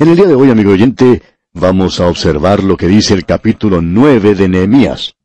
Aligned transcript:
En 0.00 0.06
el 0.06 0.14
día 0.14 0.26
de 0.26 0.36
hoy, 0.36 0.48
amigo 0.48 0.70
oyente, 0.70 1.22
vamos 1.54 1.98
a 1.98 2.06
observar 2.06 2.62
lo 2.62 2.76
que 2.76 2.86
dice 2.86 3.14
el 3.14 3.24
capítulo 3.24 3.82
nueve 3.82 4.36
de 4.36 4.48
Nehemías. 4.48 5.16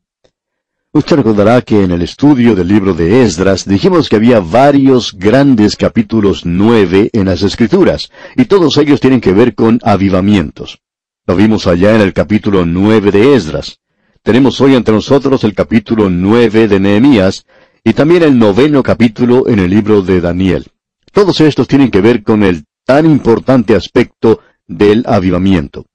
Usted 0.90 1.14
recordará 1.14 1.62
que 1.62 1.84
en 1.84 1.92
el 1.92 2.02
estudio 2.02 2.56
del 2.56 2.66
libro 2.66 2.92
de 2.92 3.22
Esdras 3.22 3.66
dijimos 3.66 4.08
que 4.08 4.16
había 4.16 4.40
varios 4.40 5.12
grandes 5.16 5.76
capítulos 5.76 6.44
nueve 6.44 7.08
en 7.12 7.26
las 7.26 7.42
Escrituras, 7.42 8.10
y 8.34 8.46
todos 8.46 8.76
ellos 8.78 8.98
tienen 8.98 9.20
que 9.20 9.32
ver 9.32 9.54
con 9.54 9.78
avivamientos. 9.84 10.80
Lo 11.24 11.36
vimos 11.36 11.68
allá 11.68 11.94
en 11.94 12.00
el 12.00 12.12
capítulo 12.12 12.66
nueve 12.66 13.12
de 13.12 13.36
Esdras. 13.36 13.78
Tenemos 14.24 14.60
hoy 14.60 14.74
ante 14.74 14.90
nosotros 14.90 15.44
el 15.44 15.54
capítulo 15.54 16.10
nueve 16.10 16.66
de 16.66 16.80
Nehemías, 16.80 17.46
y 17.84 17.92
también 17.92 18.24
el 18.24 18.36
noveno 18.36 18.82
capítulo 18.82 19.46
en 19.46 19.60
el 19.60 19.70
libro 19.70 20.02
de 20.02 20.20
Daniel. 20.20 20.66
Todos 21.12 21.40
estos 21.42 21.68
tienen 21.68 21.92
que 21.92 22.00
ver 22.00 22.24
con 22.24 22.42
el 22.42 22.64
tan 22.84 23.06
importante 23.06 23.76
aspecto 23.76 24.40
del 24.66 25.04
avivamiento. 25.06 25.86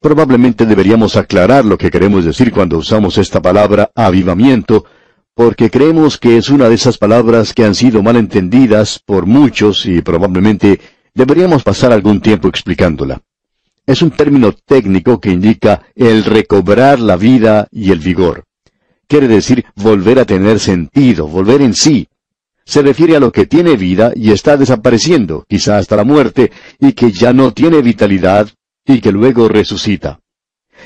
Probablemente 0.00 0.66
deberíamos 0.66 1.16
aclarar 1.16 1.64
lo 1.64 1.78
que 1.78 1.90
queremos 1.90 2.24
decir 2.24 2.52
cuando 2.52 2.78
usamos 2.78 3.16
esta 3.16 3.40
palabra 3.40 3.90
avivamiento, 3.94 4.84
porque 5.34 5.70
creemos 5.70 6.18
que 6.18 6.36
es 6.36 6.50
una 6.50 6.68
de 6.68 6.74
esas 6.74 6.98
palabras 6.98 7.54
que 7.54 7.64
han 7.64 7.74
sido 7.74 8.02
mal 8.02 8.16
entendidas 8.16 9.00
por 9.04 9.26
muchos 9.26 9.86
y 9.86 10.02
probablemente 10.02 10.80
deberíamos 11.14 11.62
pasar 11.62 11.92
algún 11.92 12.20
tiempo 12.20 12.48
explicándola. 12.48 13.22
Es 13.86 14.02
un 14.02 14.10
término 14.10 14.52
técnico 14.52 15.20
que 15.20 15.30
indica 15.30 15.82
el 15.94 16.24
recobrar 16.24 17.00
la 17.00 17.16
vida 17.16 17.68
y 17.70 17.90
el 17.90 17.98
vigor. 17.98 18.44
Quiere 19.06 19.28
decir 19.28 19.64
volver 19.74 20.18
a 20.18 20.24
tener 20.24 20.58
sentido, 20.58 21.28
volver 21.28 21.60
en 21.62 21.74
sí. 21.74 22.08
Se 22.66 22.82
refiere 22.82 23.16
a 23.16 23.20
lo 23.20 23.30
que 23.30 23.46
tiene 23.46 23.76
vida 23.76 24.12
y 24.14 24.30
está 24.30 24.56
desapareciendo, 24.56 25.44
quizá 25.48 25.78
hasta 25.78 25.96
la 25.96 26.04
muerte, 26.04 26.50
y 26.80 26.92
que 26.92 27.12
ya 27.12 27.32
no 27.32 27.52
tiene 27.52 27.82
vitalidad, 27.82 28.48
y 28.86 29.00
que 29.00 29.12
luego 29.12 29.48
resucita. 29.48 30.20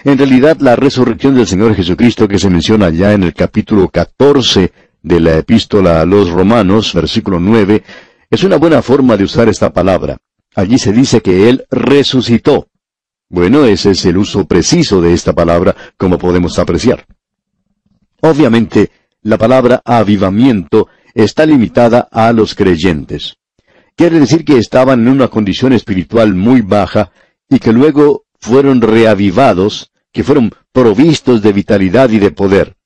En 0.05 0.19
realidad, 0.19 0.59
la 0.61 0.77
resurrección 0.77 1.35
del 1.35 1.47
Señor 1.47 1.75
Jesucristo 1.75 2.29
que 2.29 2.39
se 2.39 2.51
menciona 2.51 2.91
ya 2.91 3.13
en 3.13 3.23
el 3.23 3.35
capítulo 3.35 3.89
14 3.89 4.73
de 5.03 5.21
la 5.21 5.39
epístola 5.39 6.01
a 6.01 6.05
los 6.05 6.31
Romanos, 6.31 6.93
versículo 6.95 7.41
9, 7.41 7.83
es 8.31 8.45
una 8.45 8.57
buena 8.57 8.83
forma 8.83 9.17
de 9.17 9.25
usar 9.25 9.49
esta 9.49 9.73
palabra. 9.73 10.19
Allí 10.55 10.79
se 10.79 10.93
dice 10.93 11.21
que 11.21 11.49
Él 11.49 11.65
resucitó. 11.71 12.69
Bueno, 13.29 13.65
ese 13.65 13.91
es 13.93 14.05
el 14.07 14.19
uso 14.19 14.47
preciso 14.47 15.01
de 15.01 15.13
esta 15.13 15.33
palabra, 15.33 15.75
como 15.97 16.19
podemos 16.19 16.59
apreciar. 16.59 17.07
Obviamente, 18.21 18.91
la 19.23 19.39
palabra 19.39 19.83
avivamiento 19.85 20.89
está 21.25 21.45
limitada 21.47 22.09
a 22.13 22.33
los 22.33 22.55
creyentes. 22.55 23.39
Quiere 23.97 24.21
decir 24.21 24.45
que 24.45 24.57
estaban 24.57 25.01
en 25.01 25.09
una 25.09 25.27
condición 25.27 25.73
espiritual 25.73 26.33
muy 26.35 26.61
baja 26.61 27.11
y 27.51 27.59
que 27.59 27.73
luego 27.73 28.25
fueron 28.39 28.81
reavivados, 28.81 29.91
que 30.13 30.23
fueron 30.23 30.53
provistos 30.71 31.43
de 31.43 31.53
vitalidad 31.53 32.09
y 32.11 32.21
de 32.21 32.31
poder. 32.31 32.77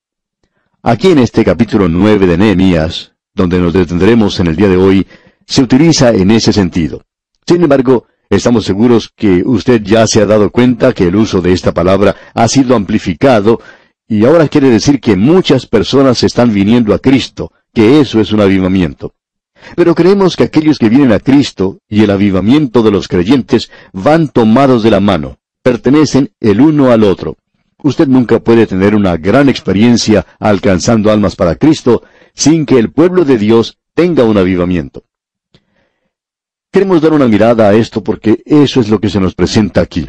Aquí 0.82 1.08
en 1.08 1.18
este 1.18 1.44
capítulo 1.44 1.88
nueve 1.90 2.26
de 2.26 2.38
Nehemías, 2.38 3.12
donde 3.34 3.58
nos 3.58 3.74
detendremos 3.74 4.40
en 4.40 4.46
el 4.46 4.56
día 4.56 4.68
de 4.68 4.78
hoy, 4.78 5.06
se 5.46 5.62
utiliza 5.62 6.10
en 6.10 6.30
ese 6.30 6.54
sentido. 6.54 7.02
Sin 7.46 7.62
embargo, 7.62 8.06
estamos 8.30 8.64
seguros 8.64 9.12
que 9.14 9.42
usted 9.44 9.82
ya 9.82 10.06
se 10.06 10.22
ha 10.22 10.26
dado 10.26 10.50
cuenta 10.50 10.94
que 10.94 11.08
el 11.08 11.16
uso 11.16 11.42
de 11.42 11.52
esta 11.52 11.74
palabra 11.74 12.16
ha 12.32 12.48
sido 12.48 12.76
amplificado 12.76 13.60
y 14.08 14.24
ahora 14.24 14.48
quiere 14.48 14.70
decir 14.70 15.00
que 15.00 15.16
muchas 15.16 15.66
personas 15.66 16.22
están 16.22 16.54
viniendo 16.54 16.94
a 16.94 16.98
Cristo, 16.98 17.52
que 17.72 18.00
eso 18.00 18.20
es 18.20 18.32
un 18.32 18.40
avivamiento. 18.40 19.14
Pero 19.76 19.94
creemos 19.94 20.36
que 20.36 20.44
aquellos 20.44 20.78
que 20.78 20.88
vienen 20.88 21.12
a 21.12 21.20
Cristo 21.20 21.78
y 21.88 22.02
el 22.02 22.10
avivamiento 22.10 22.82
de 22.82 22.90
los 22.90 23.08
creyentes 23.08 23.70
van 23.92 24.28
tomados 24.28 24.82
de 24.82 24.90
la 24.90 25.00
mano, 25.00 25.38
pertenecen 25.62 26.32
el 26.40 26.60
uno 26.60 26.90
al 26.90 27.04
otro. 27.04 27.36
Usted 27.82 28.06
nunca 28.06 28.40
puede 28.40 28.66
tener 28.66 28.94
una 28.94 29.16
gran 29.16 29.48
experiencia 29.48 30.26
alcanzando 30.38 31.10
almas 31.10 31.36
para 31.36 31.56
Cristo 31.56 32.02
sin 32.34 32.66
que 32.66 32.78
el 32.78 32.92
pueblo 32.92 33.24
de 33.24 33.38
Dios 33.38 33.78
tenga 33.94 34.24
un 34.24 34.38
avivamiento. 34.38 35.04
Queremos 36.70 37.02
dar 37.02 37.12
una 37.12 37.28
mirada 37.28 37.68
a 37.68 37.74
esto 37.74 38.02
porque 38.02 38.42
eso 38.46 38.80
es 38.80 38.88
lo 38.88 39.00
que 39.00 39.10
se 39.10 39.20
nos 39.20 39.34
presenta 39.34 39.80
aquí. 39.80 40.08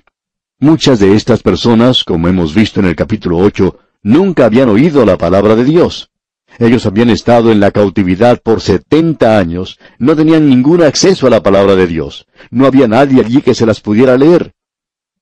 Muchas 0.59 0.99
de 0.99 1.15
estas 1.15 1.43
personas, 1.43 2.03
como 2.03 2.27
hemos 2.27 2.53
visto 2.53 2.79
en 2.79 2.85
el 2.85 2.95
capítulo 2.95 3.37
8, 3.39 3.77
nunca 4.03 4.45
habían 4.45 4.69
oído 4.69 5.05
la 5.05 5.17
palabra 5.17 5.55
de 5.55 5.65
Dios. 5.65 6.12
Ellos 6.59 6.85
habían 6.85 7.09
estado 7.09 7.51
en 7.51 7.59
la 7.59 7.71
cautividad 7.71 8.41
por 8.41 8.61
setenta 8.61 9.37
años, 9.39 9.79
no 9.97 10.15
tenían 10.15 10.47
ningún 10.47 10.83
acceso 10.83 11.25
a 11.25 11.29
la 11.29 11.41
palabra 11.41 11.75
de 11.75 11.87
Dios, 11.87 12.27
no 12.51 12.67
había 12.67 12.87
nadie 12.87 13.21
allí 13.21 13.41
que 13.41 13.55
se 13.55 13.65
las 13.65 13.81
pudiera 13.81 14.17
leer. 14.17 14.53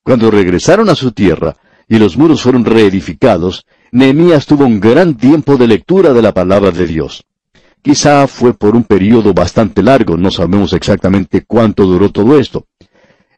Cuando 0.04 0.30
regresaron 0.30 0.90
a 0.90 0.96
su 0.96 1.12
tierra 1.12 1.56
y 1.88 2.00
los 2.00 2.18
muros 2.18 2.42
fueron 2.42 2.66
reedificados, 2.66 3.66
Nehemías 3.92 4.46
tuvo 4.46 4.66
un 4.66 4.80
gran 4.80 5.16
tiempo 5.16 5.58
de 5.58 5.68
lectura 5.68 6.14
de 6.14 6.22
la 6.22 6.34
palabra 6.34 6.72
de 6.72 6.86
Dios. 6.86 7.24
Quizá 7.82 8.28
fue 8.28 8.54
por 8.54 8.76
un 8.76 8.84
período 8.84 9.34
bastante 9.34 9.82
largo, 9.82 10.18
no 10.18 10.32
sabemos 10.32 10.74
exactamente 10.74 11.44
cuánto 11.46 11.86
duró 11.86 12.10
todo 12.10 12.40
esto. 12.40 12.66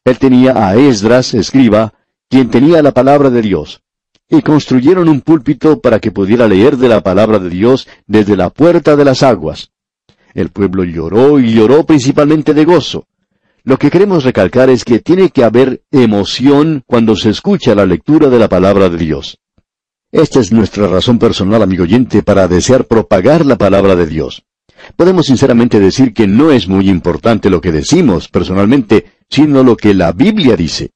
Él 0.03 0.17
tenía 0.17 0.67
a 0.67 0.75
Esdras, 0.75 1.33
escriba, 1.33 1.93
quien 2.27 2.49
tenía 2.49 2.81
la 2.81 2.91
palabra 2.91 3.29
de 3.29 3.41
Dios 3.41 3.82
y 4.37 4.41
construyeron 4.41 5.09
un 5.09 5.21
púlpito 5.21 5.79
para 5.79 5.99
que 5.99 6.11
pudiera 6.11 6.47
leer 6.47 6.77
de 6.77 6.89
la 6.89 7.01
palabra 7.01 7.39
de 7.39 7.49
Dios 7.49 7.87
desde 8.07 8.35
la 8.35 8.49
puerta 8.49 8.95
de 8.95 9.05
las 9.05 9.23
aguas. 9.23 9.71
El 10.33 10.49
pueblo 10.49 10.83
lloró 10.83 11.39
y 11.39 11.53
lloró 11.53 11.85
principalmente 11.85 12.53
de 12.53 12.65
gozo. 12.65 13.05
Lo 13.63 13.77
que 13.77 13.89
queremos 13.89 14.23
recalcar 14.23 14.69
es 14.69 14.83
que 14.83 14.99
tiene 14.99 15.29
que 15.29 15.43
haber 15.43 15.83
emoción 15.91 16.83
cuando 16.85 17.15
se 17.15 17.29
escucha 17.29 17.75
la 17.75 17.85
lectura 17.85 18.29
de 18.29 18.39
la 18.39 18.49
palabra 18.49 18.89
de 18.89 18.97
Dios. 18.97 19.37
Esta 20.11 20.39
es 20.39 20.51
nuestra 20.51 20.87
razón 20.87 21.17
personal, 21.17 21.61
amigo 21.61 21.83
oyente, 21.83 22.23
para 22.23 22.47
desear 22.47 22.85
propagar 22.85 23.45
la 23.45 23.57
palabra 23.57 23.95
de 23.95 24.05
Dios. 24.05 24.43
Podemos 24.95 25.27
sinceramente 25.27 25.79
decir 25.79 26.13
que 26.13 26.27
no 26.27 26.51
es 26.51 26.67
muy 26.67 26.89
importante 26.89 27.49
lo 27.49 27.61
que 27.61 27.71
decimos 27.71 28.27
personalmente, 28.27 29.05
sino 29.29 29.63
lo 29.63 29.77
que 29.77 29.93
la 29.93 30.11
Biblia 30.11 30.55
dice. 30.55 30.91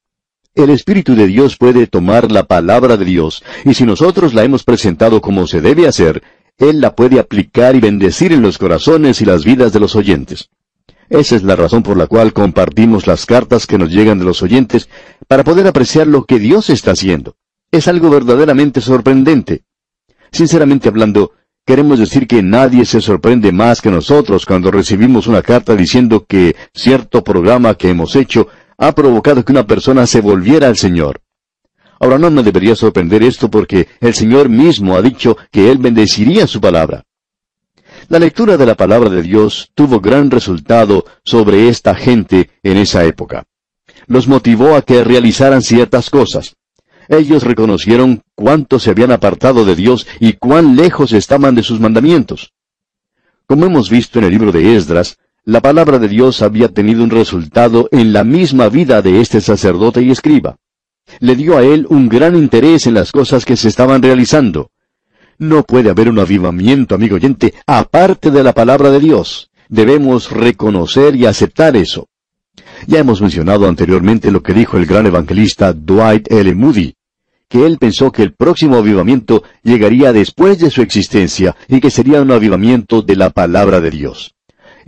El 0.58 0.70
Espíritu 0.70 1.14
de 1.14 1.28
Dios 1.28 1.56
puede 1.56 1.86
tomar 1.86 2.32
la 2.32 2.42
palabra 2.42 2.96
de 2.96 3.04
Dios, 3.04 3.44
y 3.64 3.74
si 3.74 3.84
nosotros 3.84 4.34
la 4.34 4.42
hemos 4.42 4.64
presentado 4.64 5.20
como 5.20 5.46
se 5.46 5.60
debe 5.60 5.86
hacer, 5.86 6.20
Él 6.58 6.80
la 6.80 6.96
puede 6.96 7.20
aplicar 7.20 7.76
y 7.76 7.80
bendecir 7.80 8.32
en 8.32 8.42
los 8.42 8.58
corazones 8.58 9.20
y 9.20 9.24
las 9.24 9.44
vidas 9.44 9.72
de 9.72 9.78
los 9.78 9.94
oyentes. 9.94 10.50
Esa 11.10 11.36
es 11.36 11.44
la 11.44 11.54
razón 11.54 11.84
por 11.84 11.96
la 11.96 12.08
cual 12.08 12.32
compartimos 12.32 13.06
las 13.06 13.24
cartas 13.24 13.68
que 13.68 13.78
nos 13.78 13.92
llegan 13.92 14.18
de 14.18 14.24
los 14.24 14.42
oyentes, 14.42 14.88
para 15.28 15.44
poder 15.44 15.64
apreciar 15.68 16.08
lo 16.08 16.24
que 16.24 16.40
Dios 16.40 16.70
está 16.70 16.90
haciendo. 16.90 17.36
Es 17.70 17.86
algo 17.86 18.10
verdaderamente 18.10 18.80
sorprendente. 18.80 19.62
Sinceramente 20.32 20.88
hablando, 20.88 21.34
queremos 21.64 22.00
decir 22.00 22.26
que 22.26 22.42
nadie 22.42 22.84
se 22.84 23.00
sorprende 23.00 23.52
más 23.52 23.80
que 23.80 23.92
nosotros 23.92 24.44
cuando 24.44 24.72
recibimos 24.72 25.28
una 25.28 25.42
carta 25.42 25.76
diciendo 25.76 26.26
que 26.28 26.56
cierto 26.74 27.22
programa 27.22 27.76
que 27.76 27.90
hemos 27.90 28.16
hecho 28.16 28.48
ha 28.78 28.92
provocado 28.92 29.44
que 29.44 29.52
una 29.52 29.66
persona 29.66 30.06
se 30.06 30.20
volviera 30.20 30.68
al 30.68 30.76
Señor. 30.76 31.20
Ahora 32.00 32.16
no 32.16 32.30
me 32.30 32.44
debería 32.44 32.76
sorprender 32.76 33.24
esto 33.24 33.50
porque 33.50 33.88
el 34.00 34.14
Señor 34.14 34.48
mismo 34.48 34.96
ha 34.96 35.02
dicho 35.02 35.36
que 35.50 35.70
Él 35.70 35.78
bendeciría 35.78 36.46
su 36.46 36.60
palabra. 36.60 37.04
La 38.08 38.20
lectura 38.20 38.56
de 38.56 38.64
la 38.64 38.76
palabra 38.76 39.10
de 39.10 39.22
Dios 39.22 39.72
tuvo 39.74 40.00
gran 40.00 40.30
resultado 40.30 41.04
sobre 41.24 41.68
esta 41.68 41.96
gente 41.96 42.50
en 42.62 42.76
esa 42.76 43.04
época. 43.04 43.44
Los 44.06 44.28
motivó 44.28 44.76
a 44.76 44.82
que 44.82 45.02
realizaran 45.02 45.60
ciertas 45.60 46.08
cosas. 46.08 46.56
Ellos 47.08 47.42
reconocieron 47.42 48.22
cuánto 48.34 48.78
se 48.78 48.90
habían 48.90 49.10
apartado 49.10 49.64
de 49.64 49.74
Dios 49.74 50.06
y 50.20 50.34
cuán 50.34 50.76
lejos 50.76 51.12
estaban 51.12 51.54
de 51.54 51.64
sus 51.64 51.80
mandamientos. 51.80 52.52
Como 53.46 53.66
hemos 53.66 53.90
visto 53.90 54.18
en 54.18 54.26
el 54.26 54.30
libro 54.30 54.52
de 54.52 54.76
Esdras, 54.76 55.18
la 55.48 55.62
palabra 55.62 55.98
de 55.98 56.08
Dios 56.08 56.42
había 56.42 56.68
tenido 56.68 57.02
un 57.02 57.08
resultado 57.08 57.88
en 57.90 58.12
la 58.12 58.22
misma 58.22 58.68
vida 58.68 59.00
de 59.00 59.22
este 59.22 59.40
sacerdote 59.40 60.02
y 60.02 60.10
escriba. 60.10 60.58
Le 61.20 61.36
dio 61.36 61.56
a 61.56 61.62
él 61.62 61.86
un 61.88 62.10
gran 62.10 62.36
interés 62.36 62.86
en 62.86 62.92
las 62.92 63.12
cosas 63.12 63.46
que 63.46 63.56
se 63.56 63.68
estaban 63.68 64.02
realizando. 64.02 64.70
No 65.38 65.62
puede 65.62 65.88
haber 65.88 66.10
un 66.10 66.18
avivamiento, 66.18 66.94
amigo 66.94 67.16
oyente, 67.16 67.54
aparte 67.66 68.30
de 68.30 68.44
la 68.44 68.52
palabra 68.52 68.90
de 68.90 69.00
Dios. 69.00 69.50
Debemos 69.70 70.30
reconocer 70.30 71.16
y 71.16 71.24
aceptar 71.24 71.78
eso. 71.78 72.08
Ya 72.86 72.98
hemos 72.98 73.22
mencionado 73.22 73.66
anteriormente 73.66 74.30
lo 74.30 74.42
que 74.42 74.52
dijo 74.52 74.76
el 74.76 74.84
gran 74.84 75.06
evangelista 75.06 75.72
Dwight 75.72 76.30
L. 76.30 76.54
Moody, 76.56 76.94
que 77.48 77.64
él 77.64 77.78
pensó 77.78 78.12
que 78.12 78.22
el 78.22 78.34
próximo 78.34 78.76
avivamiento 78.76 79.44
llegaría 79.62 80.12
después 80.12 80.58
de 80.58 80.68
su 80.70 80.82
existencia 80.82 81.56
y 81.68 81.80
que 81.80 81.90
sería 81.90 82.20
un 82.20 82.32
avivamiento 82.32 83.00
de 83.00 83.16
la 83.16 83.30
palabra 83.30 83.80
de 83.80 83.90
Dios. 83.90 84.34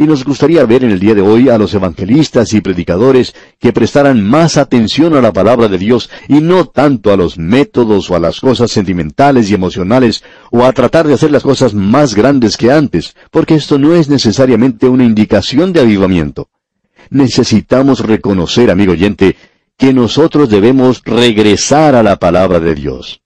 Y 0.01 0.05
nos 0.05 0.25
gustaría 0.25 0.65
ver 0.65 0.83
en 0.83 0.93
el 0.93 0.99
día 0.99 1.15
de 1.15 1.21
hoy 1.21 1.51
a 1.51 1.59
los 1.59 1.75
evangelistas 1.75 2.55
y 2.55 2.63
predicadores 2.63 3.35
que 3.59 3.71
prestaran 3.71 4.27
más 4.27 4.57
atención 4.57 5.15
a 5.15 5.21
la 5.21 5.31
palabra 5.31 5.69
de 5.69 5.77
Dios 5.77 6.09
y 6.27 6.41
no 6.41 6.65
tanto 6.65 7.13
a 7.13 7.19
los 7.19 7.37
métodos 7.37 8.11
o 8.11 8.17
a 8.17 8.19
las 8.19 8.41
cosas 8.41 8.71
sentimentales 8.71 9.51
y 9.51 9.55
emocionales 9.55 10.25
o 10.51 10.65
a 10.65 10.73
tratar 10.73 11.07
de 11.07 11.13
hacer 11.13 11.31
las 11.31 11.43
cosas 11.43 11.75
más 11.75 12.15
grandes 12.15 12.57
que 12.57 12.73
antes, 12.73 13.15
porque 13.31 13.57
esto 13.57 13.79
no 13.79 13.95
es 13.95 14.09
necesariamente 14.09 14.89
una 14.89 15.05
indicación 15.05 15.75
de 15.75 15.81
avivamiento. 15.81 16.49
Necesitamos 17.11 18.01
reconocer, 18.01 18.71
amigo 18.71 18.93
oyente, 18.93 19.37
que 19.77 19.93
nosotros 19.93 20.49
debemos 20.49 21.03
regresar 21.05 21.95
a 21.95 22.03
la 22.03 22.17
palabra 22.17 22.59
de 22.59 22.75
Dios. 22.75 23.21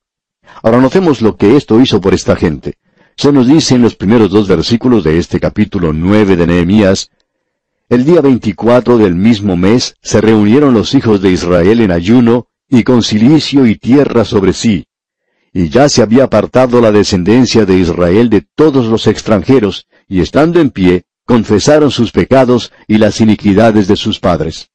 Ahora 0.61 0.81
notemos 0.81 1.23
lo 1.23 1.37
que 1.37 1.57
esto 1.57 1.81
hizo 1.81 2.01
por 2.01 2.15
esta 2.15 2.35
gente. 2.35 2.79
Se 3.17 3.33
nos 3.33 3.47
dice 3.47 3.77
en 3.77 3.83
los 3.83 3.95
primeros 3.95 4.31
dos 4.31 4.49
versículos 4.49 5.05
de 5.05 5.19
este 5.19 5.39
capítulo 5.39 5.93
nueve 5.93 6.37
de 6.37 6.47
Nehemías, 6.47 7.11
el 7.89 8.05
día 8.05 8.21
veinticuatro 8.21 8.99
del 8.99 9.15
mismo 9.15 9.57
mes 9.57 9.95
se 10.03 10.21
reunieron 10.21 10.75
los 10.75 10.95
hijos 10.95 11.23
de 11.23 11.31
Israel 11.31 11.81
en 11.81 11.93
ayuno 11.93 12.49
y 12.69 12.83
con 12.83 13.03
silicio 13.03 13.67
y 13.67 13.77
tierra 13.77 14.25
sobre 14.25 14.53
sí, 14.53 14.87
y 15.53 15.69
ya 15.69 15.89
se 15.89 16.03
había 16.03 16.25
apartado 16.25 16.81
la 16.81 16.91
descendencia 16.91 17.65
de 17.65 17.79
Israel 17.79 18.31
de 18.31 18.45
todos 18.55 18.87
los 18.87 19.07
extranjeros, 19.07 19.87
y 20.09 20.21
estando 20.21 20.61
en 20.61 20.71
pie, 20.71 21.05
confesaron 21.25 21.93
sus 21.93 22.11
pecados 22.11 22.73
y 22.89 22.99
las 22.99 23.21
iniquidades 23.21 23.87
de 23.87 23.97
sus 23.97 24.19
padres. 24.19 24.71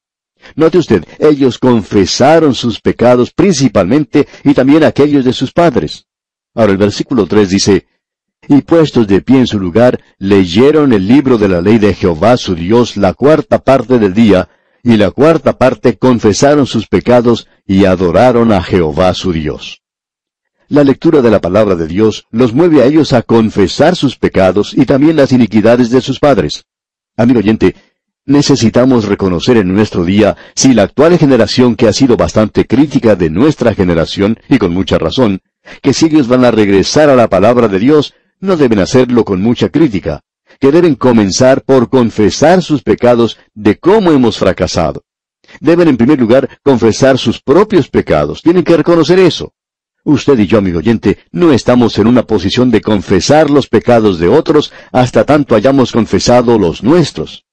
Note 0.56 0.78
usted, 0.78 1.04
ellos 1.20 1.58
confesaron 1.58 2.56
sus 2.56 2.80
pecados 2.80 3.32
principalmente 3.32 4.28
y 4.46 4.54
también 4.54 4.86
aquellos 4.86 5.26
de 5.26 5.34
sus 5.34 5.52
padres. 5.52 6.06
Ahora 6.56 6.72
el 6.72 6.78
versículo 6.78 7.26
3 7.26 7.50
dice, 7.50 7.86
Y 8.52 8.64
puestos 8.64 9.06
de 9.06 9.22
pie 9.22 9.38
en 9.38 9.48
su 9.48 9.60
lugar, 9.60 10.02
leyeron 10.18 10.92
el 10.92 11.08
libro 11.08 11.38
de 11.38 11.48
la 11.48 11.62
ley 11.62 11.78
de 11.78 11.94
Jehová 11.94 12.36
su 12.36 12.56
Dios 12.56 12.98
la 12.98 13.14
cuarta 13.14 13.60
parte 13.60 14.00
del 14.00 14.16
día, 14.16 14.50
y 14.84 14.98
la 14.98 15.12
cuarta 15.12 15.60
parte 15.60 16.00
confesaron 16.00 16.66
sus 16.66 16.88
pecados 16.88 17.48
y 17.68 17.86
adoraron 17.86 18.52
a 18.52 18.64
Jehová 18.64 19.14
su 19.14 19.34
Dios. 19.34 19.84
La 20.68 20.84
lectura 20.84 21.22
de 21.22 21.30
la 21.30 21.40
palabra 21.40 21.76
de 21.76 21.86
Dios 21.86 22.26
los 22.32 22.52
mueve 22.52 22.82
a 22.82 22.86
ellos 22.86 23.14
a 23.14 23.22
confesar 23.22 23.96
sus 23.96 24.18
pecados 24.18 24.74
y 24.76 24.88
también 24.88 25.16
las 25.16 25.32
iniquidades 25.32 25.92
de 25.92 26.02
sus 26.02 26.20
padres. 26.20 26.66
Amigo 27.18 27.40
oyente, 27.42 27.76
necesitamos 28.26 29.06
reconocer 29.06 29.58
en 29.58 29.72
nuestro 29.72 30.06
día 30.06 30.36
si 30.56 30.74
la 30.74 30.84
actual 30.84 31.20
generación 31.20 31.76
que 31.76 31.88
ha 31.88 31.94
sido 31.94 32.18
bastante 32.18 32.66
crítica 32.66 33.16
de 33.16 33.30
nuestra 33.30 33.76
generación, 33.76 34.40
y 34.50 34.58
con 34.58 34.74
mucha 34.74 34.98
razón, 34.98 35.42
que 35.84 35.94
si 35.94 36.08
ellos 36.08 36.28
van 36.28 36.46
a 36.46 36.52
regresar 36.52 37.10
a 37.10 37.16
la 37.16 37.28
palabra 37.28 37.68
de 37.68 37.78
Dios, 37.78 38.16
no 38.40 38.58
deben 38.58 38.80
hacerlo 38.80 39.26
con 39.26 39.42
mucha 39.42 39.70
crítica, 39.70 40.22
que 40.60 40.72
deben 40.72 40.96
comenzar 40.96 41.64
por 41.64 41.90
confesar 41.90 42.62
sus 42.62 42.82
pecados 42.82 43.38
de 43.54 43.78
cómo 43.78 44.12
hemos 44.12 44.38
fracasado. 44.38 45.04
Deben 45.60 45.88
en 45.88 45.98
primer 45.98 46.20
lugar 46.20 46.50
confesar 46.64 47.18
sus 47.18 47.42
propios 47.42 47.90
pecados, 47.90 48.42
tienen 48.42 48.64
que 48.64 48.78
reconocer 48.78 49.20
eso. 49.20 49.54
Usted 50.04 50.40
y 50.40 50.48
yo, 50.48 50.58
amigo 50.60 50.80
oyente, 50.80 51.20
no 51.32 51.52
estamos 51.52 51.98
en 52.00 52.08
una 52.08 52.24
posición 52.24 52.72
de 52.72 52.82
confesar 52.82 53.50
los 53.50 53.68
pecados 53.68 54.18
de 54.18 54.30
otros 54.30 54.72
hasta 54.92 55.26
tanto 55.26 55.56
hayamos 55.56 55.92
confesado 55.92 56.58
los 56.58 56.84
nuestros. 56.84 57.46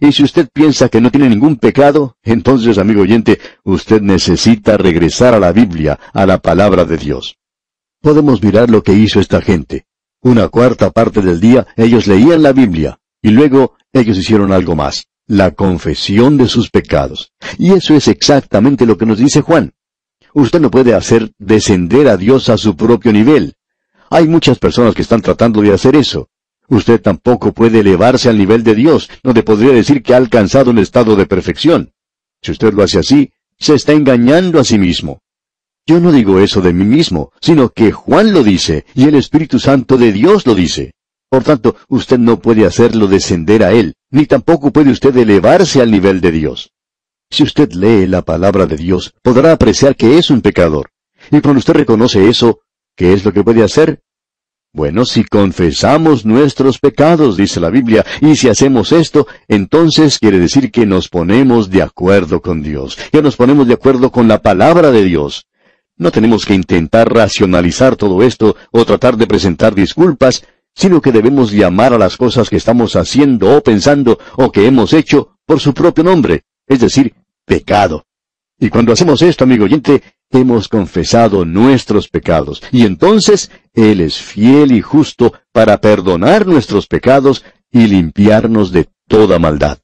Y 0.00 0.12
si 0.12 0.22
usted 0.22 0.48
piensa 0.52 0.88
que 0.88 1.00
no 1.00 1.10
tiene 1.10 1.28
ningún 1.28 1.56
pecado, 1.56 2.16
entonces, 2.22 2.78
amigo 2.78 3.02
oyente, 3.02 3.40
usted 3.64 4.00
necesita 4.00 4.76
regresar 4.76 5.34
a 5.34 5.40
la 5.40 5.50
Biblia, 5.50 5.98
a 6.12 6.24
la 6.24 6.38
palabra 6.38 6.84
de 6.84 6.98
Dios. 6.98 7.36
Podemos 8.00 8.42
mirar 8.42 8.70
lo 8.70 8.82
que 8.82 8.92
hizo 8.92 9.18
esta 9.18 9.40
gente. 9.40 9.87
Una 10.20 10.48
cuarta 10.48 10.90
parte 10.90 11.22
del 11.22 11.40
día 11.40 11.66
ellos 11.76 12.08
leían 12.08 12.42
la 12.42 12.52
Biblia, 12.52 12.98
y 13.22 13.30
luego 13.30 13.74
ellos 13.92 14.18
hicieron 14.18 14.52
algo 14.52 14.74
más, 14.74 15.06
la 15.26 15.52
confesión 15.52 16.36
de 16.36 16.48
sus 16.48 16.70
pecados. 16.70 17.32
Y 17.56 17.72
eso 17.72 17.94
es 17.94 18.08
exactamente 18.08 18.84
lo 18.84 18.98
que 18.98 19.06
nos 19.06 19.18
dice 19.18 19.42
Juan. 19.42 19.74
Usted 20.34 20.60
no 20.60 20.70
puede 20.70 20.94
hacer 20.94 21.32
descender 21.38 22.08
a 22.08 22.16
Dios 22.16 22.48
a 22.48 22.58
su 22.58 22.76
propio 22.76 23.12
nivel. 23.12 23.54
Hay 24.10 24.26
muchas 24.26 24.58
personas 24.58 24.94
que 24.94 25.02
están 25.02 25.22
tratando 25.22 25.62
de 25.62 25.72
hacer 25.72 25.94
eso. 25.94 26.28
Usted 26.68 27.00
tampoco 27.00 27.52
puede 27.52 27.80
elevarse 27.80 28.28
al 28.28 28.38
nivel 28.38 28.64
de 28.64 28.74
Dios, 28.74 29.08
donde 29.22 29.42
podría 29.42 29.72
decir 29.72 30.02
que 30.02 30.14
ha 30.14 30.16
alcanzado 30.16 30.70
un 30.70 30.78
estado 30.78 31.14
de 31.14 31.26
perfección. 31.26 31.92
Si 32.42 32.50
usted 32.50 32.74
lo 32.74 32.82
hace 32.82 32.98
así, 32.98 33.32
se 33.58 33.74
está 33.74 33.92
engañando 33.92 34.58
a 34.58 34.64
sí 34.64 34.78
mismo. 34.78 35.20
Yo 35.88 36.00
no 36.00 36.12
digo 36.12 36.38
eso 36.38 36.60
de 36.60 36.74
mí 36.74 36.84
mismo, 36.84 37.32
sino 37.40 37.70
que 37.70 37.92
Juan 37.92 38.34
lo 38.34 38.44
dice, 38.44 38.84
y 38.94 39.04
el 39.04 39.14
Espíritu 39.14 39.58
Santo 39.58 39.96
de 39.96 40.12
Dios 40.12 40.46
lo 40.46 40.54
dice. 40.54 40.92
Por 41.30 41.44
tanto, 41.44 41.76
usted 41.88 42.18
no 42.18 42.40
puede 42.40 42.66
hacerlo 42.66 43.06
descender 43.06 43.64
a 43.64 43.72
Él, 43.72 43.94
ni 44.10 44.26
tampoco 44.26 44.70
puede 44.70 44.90
usted 44.90 45.16
elevarse 45.16 45.80
al 45.80 45.90
nivel 45.90 46.20
de 46.20 46.30
Dios. 46.30 46.72
Si 47.30 47.42
usted 47.42 47.72
lee 47.72 48.06
la 48.06 48.20
palabra 48.20 48.66
de 48.66 48.76
Dios, 48.76 49.14
podrá 49.22 49.52
apreciar 49.52 49.96
que 49.96 50.18
es 50.18 50.28
un 50.28 50.42
pecador. 50.42 50.90
Y 51.30 51.40
cuando 51.40 51.60
usted 51.60 51.72
reconoce 51.72 52.28
eso, 52.28 52.60
¿qué 52.94 53.14
es 53.14 53.24
lo 53.24 53.32
que 53.32 53.42
puede 53.42 53.64
hacer? 53.64 54.02
Bueno, 54.74 55.06
si 55.06 55.24
confesamos 55.24 56.26
nuestros 56.26 56.80
pecados, 56.80 57.38
dice 57.38 57.60
la 57.60 57.70
Biblia, 57.70 58.04
y 58.20 58.36
si 58.36 58.50
hacemos 58.50 58.92
esto, 58.92 59.26
entonces 59.48 60.18
quiere 60.18 60.38
decir 60.38 60.70
que 60.70 60.84
nos 60.84 61.08
ponemos 61.08 61.70
de 61.70 61.80
acuerdo 61.80 62.42
con 62.42 62.62
Dios, 62.62 62.98
ya 63.10 63.22
nos 63.22 63.36
ponemos 63.36 63.66
de 63.66 63.72
acuerdo 63.72 64.12
con 64.12 64.28
la 64.28 64.42
palabra 64.42 64.90
de 64.90 65.04
Dios. 65.04 65.46
No 65.98 66.12
tenemos 66.12 66.46
que 66.46 66.54
intentar 66.54 67.12
racionalizar 67.12 67.96
todo 67.96 68.22
esto 68.22 68.56
o 68.70 68.84
tratar 68.84 69.16
de 69.16 69.26
presentar 69.26 69.74
disculpas, 69.74 70.44
sino 70.74 71.00
que 71.00 71.10
debemos 71.10 71.50
llamar 71.50 71.92
a 71.92 71.98
las 71.98 72.16
cosas 72.16 72.48
que 72.48 72.56
estamos 72.56 72.94
haciendo 72.94 73.56
o 73.56 73.62
pensando 73.62 74.18
o 74.36 74.52
que 74.52 74.66
hemos 74.66 74.92
hecho 74.92 75.38
por 75.44 75.58
su 75.58 75.74
propio 75.74 76.04
nombre, 76.04 76.44
es 76.68 76.78
decir, 76.78 77.14
pecado. 77.44 78.06
Y 78.60 78.70
cuando 78.70 78.92
hacemos 78.92 79.22
esto, 79.22 79.42
amigo 79.42 79.64
oyente, 79.64 80.02
hemos 80.30 80.68
confesado 80.68 81.44
nuestros 81.44 82.08
pecados, 82.08 82.62
y 82.70 82.84
entonces 82.84 83.50
Él 83.72 84.00
es 84.00 84.18
fiel 84.18 84.72
y 84.72 84.82
justo 84.82 85.32
para 85.52 85.80
perdonar 85.80 86.46
nuestros 86.46 86.86
pecados 86.86 87.44
y 87.72 87.86
limpiarnos 87.86 88.70
de 88.70 88.88
toda 89.08 89.38
maldad. 89.38 89.78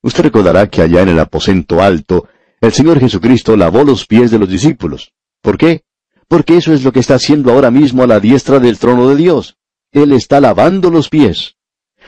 Usted 0.00 0.24
recordará 0.24 0.68
que 0.68 0.82
allá 0.82 1.02
en 1.02 1.10
el 1.10 1.18
aposento 1.20 1.80
alto, 1.80 2.28
el 2.62 2.72
Señor 2.72 3.00
Jesucristo 3.00 3.56
lavó 3.56 3.82
los 3.82 4.06
pies 4.06 4.30
de 4.30 4.38
los 4.38 4.48
discípulos. 4.48 5.12
¿Por 5.42 5.58
qué? 5.58 5.82
Porque 6.28 6.56
eso 6.56 6.72
es 6.72 6.84
lo 6.84 6.92
que 6.92 7.00
está 7.00 7.16
haciendo 7.16 7.52
ahora 7.52 7.72
mismo 7.72 8.04
a 8.04 8.06
la 8.06 8.20
diestra 8.20 8.60
del 8.60 8.78
trono 8.78 9.08
de 9.08 9.16
Dios. 9.16 9.56
Él 9.90 10.12
está 10.12 10.40
lavando 10.40 10.88
los 10.88 11.08
pies. 11.08 11.56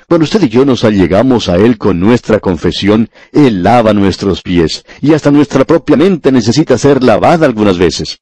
Cuando 0.09 0.25
usted 0.25 0.43
y 0.45 0.49
yo 0.49 0.65
nos 0.65 0.85
allegamos 0.85 1.49
a 1.49 1.57
Él 1.57 1.77
con 1.77 1.99
nuestra 1.99 2.39
confesión, 2.39 3.11
Él 3.33 3.65
lava 3.65 3.93
nuestros 3.93 4.43
pies, 4.43 4.85
y 5.01 5.13
hasta 5.13 5.33
nuestra 5.33 5.65
propia 5.65 5.97
mente 5.97 6.31
necesita 6.31 6.79
ser 6.79 7.03
lavada 7.03 7.47
algunas 7.47 7.77
veces. 7.77 8.21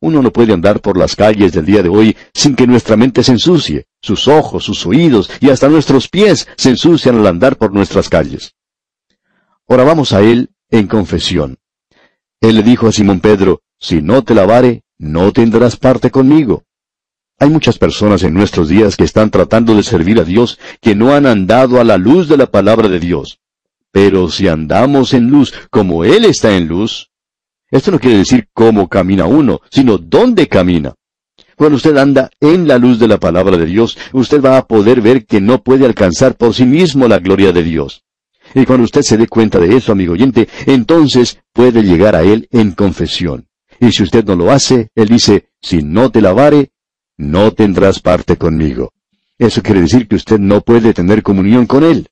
Uno 0.00 0.22
no 0.22 0.32
puede 0.32 0.54
andar 0.54 0.80
por 0.80 0.96
las 0.96 1.14
calles 1.14 1.52
del 1.52 1.66
día 1.66 1.82
de 1.82 1.90
hoy 1.90 2.16
sin 2.32 2.56
que 2.56 2.66
nuestra 2.66 2.96
mente 2.96 3.22
se 3.22 3.32
ensucie, 3.32 3.86
sus 4.00 4.26
ojos, 4.26 4.64
sus 4.64 4.86
oídos 4.86 5.30
y 5.38 5.50
hasta 5.50 5.68
nuestros 5.68 6.08
pies 6.08 6.48
se 6.56 6.70
ensucian 6.70 7.16
al 7.16 7.26
andar 7.26 7.56
por 7.56 7.72
nuestras 7.72 8.08
calles. 8.08 8.54
Ahora 9.68 9.84
vamos 9.84 10.12
a 10.12 10.22
Él 10.22 10.50
en 10.70 10.86
confesión. 10.86 11.58
Él 12.44 12.56
le 12.56 12.62
dijo 12.62 12.88
a 12.88 12.92
Simón 12.92 13.20
Pedro, 13.20 13.62
si 13.80 14.02
no 14.02 14.22
te 14.22 14.34
lavare, 14.34 14.82
no 14.98 15.32
tendrás 15.32 15.78
parte 15.78 16.10
conmigo. 16.10 16.64
Hay 17.38 17.48
muchas 17.48 17.78
personas 17.78 18.22
en 18.22 18.34
nuestros 18.34 18.68
días 18.68 18.98
que 18.98 19.04
están 19.04 19.30
tratando 19.30 19.74
de 19.74 19.82
servir 19.82 20.20
a 20.20 20.24
Dios 20.24 20.58
que 20.82 20.94
no 20.94 21.14
han 21.14 21.24
andado 21.24 21.80
a 21.80 21.84
la 21.84 21.96
luz 21.96 22.28
de 22.28 22.36
la 22.36 22.44
palabra 22.44 22.88
de 22.88 23.00
Dios. 23.00 23.38
Pero 23.90 24.28
si 24.28 24.46
andamos 24.46 25.14
en 25.14 25.30
luz 25.30 25.54
como 25.70 26.04
Él 26.04 26.26
está 26.26 26.54
en 26.54 26.68
luz, 26.68 27.08
esto 27.70 27.90
no 27.90 27.98
quiere 27.98 28.18
decir 28.18 28.46
cómo 28.52 28.90
camina 28.90 29.24
uno, 29.24 29.62
sino 29.70 29.96
dónde 29.96 30.46
camina. 30.46 30.92
Cuando 31.56 31.76
usted 31.76 31.96
anda 31.96 32.28
en 32.40 32.68
la 32.68 32.76
luz 32.76 32.98
de 32.98 33.08
la 33.08 33.18
palabra 33.18 33.56
de 33.56 33.64
Dios, 33.64 33.96
usted 34.12 34.42
va 34.42 34.58
a 34.58 34.66
poder 34.66 35.00
ver 35.00 35.24
que 35.24 35.40
no 35.40 35.62
puede 35.62 35.86
alcanzar 35.86 36.36
por 36.36 36.52
sí 36.52 36.66
mismo 36.66 37.08
la 37.08 37.20
gloria 37.20 37.52
de 37.52 37.62
Dios. 37.62 38.04
Y 38.54 38.64
cuando 38.64 38.84
usted 38.84 39.02
se 39.02 39.16
dé 39.16 39.26
cuenta 39.26 39.58
de 39.58 39.76
eso, 39.76 39.92
amigo 39.92 40.12
oyente, 40.12 40.48
entonces 40.66 41.40
puede 41.52 41.82
llegar 41.82 42.14
a 42.14 42.22
Él 42.22 42.48
en 42.52 42.72
confesión. 42.72 43.48
Y 43.80 43.90
si 43.90 44.04
usted 44.04 44.24
no 44.24 44.36
lo 44.36 44.52
hace, 44.52 44.90
Él 44.94 45.08
dice, 45.08 45.48
si 45.60 45.82
no 45.82 46.10
te 46.10 46.20
lavare, 46.20 46.70
no 47.16 47.52
tendrás 47.52 48.00
parte 48.00 48.36
conmigo. 48.36 48.92
Eso 49.38 49.62
quiere 49.62 49.80
decir 49.80 50.06
que 50.06 50.14
usted 50.14 50.38
no 50.38 50.60
puede 50.60 50.94
tener 50.94 51.22
comunión 51.22 51.66
con 51.66 51.82
Él. 51.82 52.08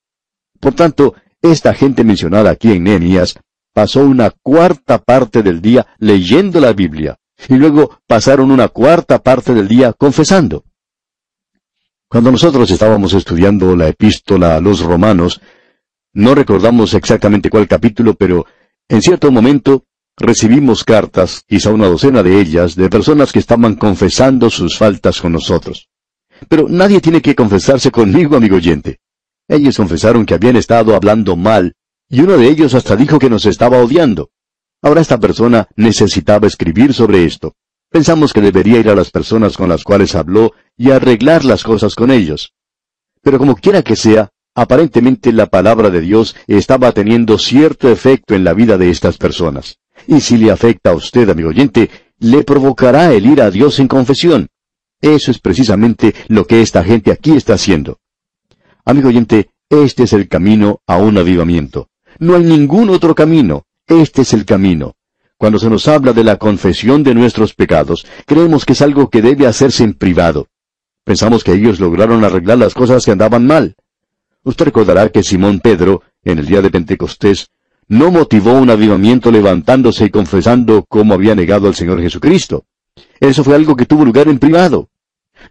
Por 0.59 0.75
tanto, 0.75 1.15
esta 1.41 1.75
gente 1.75 2.03
mencionada 2.03 2.51
aquí 2.51 2.73
en 2.73 2.85
Nehemías 2.85 3.39
pasó 3.73 4.05
una 4.05 4.31
cuarta 4.31 4.99
parte 4.99 5.43
del 5.43 5.63
día 5.63 5.87
leyendo 5.99 6.61
la 6.61 6.73
Biblia, 6.73 7.19
y 7.49 7.55
luego 7.55 7.99
pasaron 8.07 8.51
una 8.51 8.69
cuarta 8.69 9.23
parte 9.23 9.55
del 9.55 9.69
día 9.69 9.93
confesando. 9.93 10.65
Cuando 12.09 12.31
nosotros 12.31 12.71
estábamos 12.71 13.15
estudiando 13.15 13.75
la 13.75 13.89
epístola 13.89 14.57
a 14.57 14.61
los 14.61 14.81
romanos, 14.81 15.41
no 16.15 16.35
recordamos 16.35 16.95
exactamente 16.95 17.51
cuál 17.51 17.67
capítulo, 17.67 18.15
pero 18.15 18.47
en 18.89 19.03
cierto 19.03 19.31
momento 19.31 19.85
recibimos 20.17 20.85
cartas, 20.85 21.43
quizá 21.47 21.71
una 21.71 21.87
docena 21.87 22.23
de 22.23 22.41
ellas, 22.41 22.77
de 22.77 22.91
personas 22.91 23.33
que 23.33 23.39
estaban 23.39 23.77
confesando 23.77 24.51
sus 24.51 24.77
faltas 24.77 25.21
con 25.21 25.33
nosotros. 25.33 25.89
Pero 26.49 26.67
nadie 26.69 27.01
tiene 27.01 27.23
que 27.23 27.35
confesarse 27.35 27.91
conmigo, 27.91 28.37
amigo 28.37 28.57
oyente. 28.57 28.99
Ellos 29.49 29.77
confesaron 29.77 30.27
que 30.27 30.35
habían 30.35 30.57
estado 30.57 30.95
hablando 30.95 31.37
mal, 31.37 31.75
y 32.09 32.21
uno 32.21 32.37
de 32.37 32.49
ellos 32.49 32.75
hasta 32.75 32.97
dijo 32.97 33.19
que 33.19 33.31
nos 33.31 33.47
estaba 33.47 33.79
odiando. 33.79 34.31
Ahora 34.83 35.01
esta 35.01 35.19
persona 35.19 35.69
necesitaba 35.77 36.47
escribir 36.47 36.93
sobre 36.93 37.25
esto. 37.25 37.55
Pensamos 37.89 38.33
que 38.33 38.41
debería 38.41 38.81
ir 38.81 38.89
a 38.89 38.95
las 38.95 39.11
personas 39.11 39.57
con 39.57 39.69
las 39.69 39.85
cuales 39.85 40.15
habló 40.15 40.53
y 40.77 40.91
arreglar 40.91 41.45
las 41.45 41.63
cosas 41.63 41.95
con 41.95 42.11
ellos. 42.11 42.53
Pero 43.23 43.39
como 43.39 43.55
quiera 43.55 43.83
que 43.83 43.97
sea, 43.97 44.31
aparentemente 44.55 45.33
la 45.33 45.47
palabra 45.47 45.91
de 45.91 46.01
Dios 46.01 46.37
estaba 46.47 46.93
teniendo 46.93 47.39
cierto 47.39 47.91
efecto 47.91 48.35
en 48.35 48.45
la 48.45 48.55
vida 48.55 48.79
de 48.79 48.91
estas 48.91 49.19
personas. 49.19 49.79
Y 50.07 50.21
si 50.21 50.37
le 50.37 50.51
afecta 50.51 50.91
a 50.91 50.95
usted, 50.95 51.29
amigo 51.29 51.51
oyente, 51.51 51.91
le 52.19 52.45
provocará 52.45 53.13
el 53.13 53.27
ir 53.27 53.41
a 53.41 53.51
Dios 53.51 53.79
en 53.79 53.89
confesión. 53.89 54.49
Eso 55.01 55.31
es 55.31 55.39
precisamente 55.39 56.15
lo 56.29 56.47
que 56.47 56.63
esta 56.63 56.85
gente 56.85 57.11
aquí 57.11 57.33
está 57.33 57.55
haciendo. 57.55 57.99
Amigo 58.85 59.09
oyente, 59.09 59.51
este 59.69 60.05
es 60.05 60.13
el 60.13 60.29
camino 60.29 60.81
a 60.87 60.97
un 60.99 61.19
avivamiento. 61.19 61.89
No 62.19 62.37
hay 62.37 62.45
ningún 62.45 62.91
otro 62.91 63.15
camino. 63.15 63.65
Este 63.87 64.23
es 64.23 64.33
el 64.33 64.45
camino. 64.45 64.95
Cuando 65.37 65.59
se 65.59 65.69
nos 65.69 65.89
habla 65.89 66.13
de 66.13 66.23
la 66.23 66.37
confesión 66.37 67.03
de 67.03 67.15
nuestros 67.15 67.55
pecados, 67.55 68.07
creemos 68.27 68.65
que 68.65 68.75
es 68.75 68.83
algo 68.83 69.11
que 69.11 69.23
debe 69.23 69.47
hacerse 69.47 69.83
en 69.83 69.95
privado. 69.95 70.47
Pensamos 71.05 71.43
que 71.43 71.53
ellos 71.53 71.81
lograron 71.81 72.25
arreglar 72.25 72.59
las 72.59 72.75
cosas 72.75 73.05
que 73.05 73.11
andaban 73.11 73.45
mal. 73.45 73.75
Usted 74.45 74.65
recordará 74.67 75.09
que 75.09 75.23
Simón 75.23 75.61
Pedro, 75.61 76.03
en 76.25 76.39
el 76.39 76.47
día 76.47 76.63
de 76.63 76.71
Pentecostés, 76.71 77.49
no 77.89 78.11
motivó 78.11 78.55
un 78.55 78.71
avivamiento 78.71 79.31
levantándose 79.31 80.07
y 80.07 80.11
confesando 80.11 80.85
cómo 80.89 81.15
había 81.15 81.35
negado 81.35 81.69
al 81.69 81.75
Señor 81.75 82.01
Jesucristo. 82.01 82.65
Eso 83.21 83.45
fue 83.45 83.55
algo 83.55 83.77
que 83.77 83.87
tuvo 83.87 84.05
lugar 84.05 84.29
en 84.29 84.39
privado. 84.39 84.89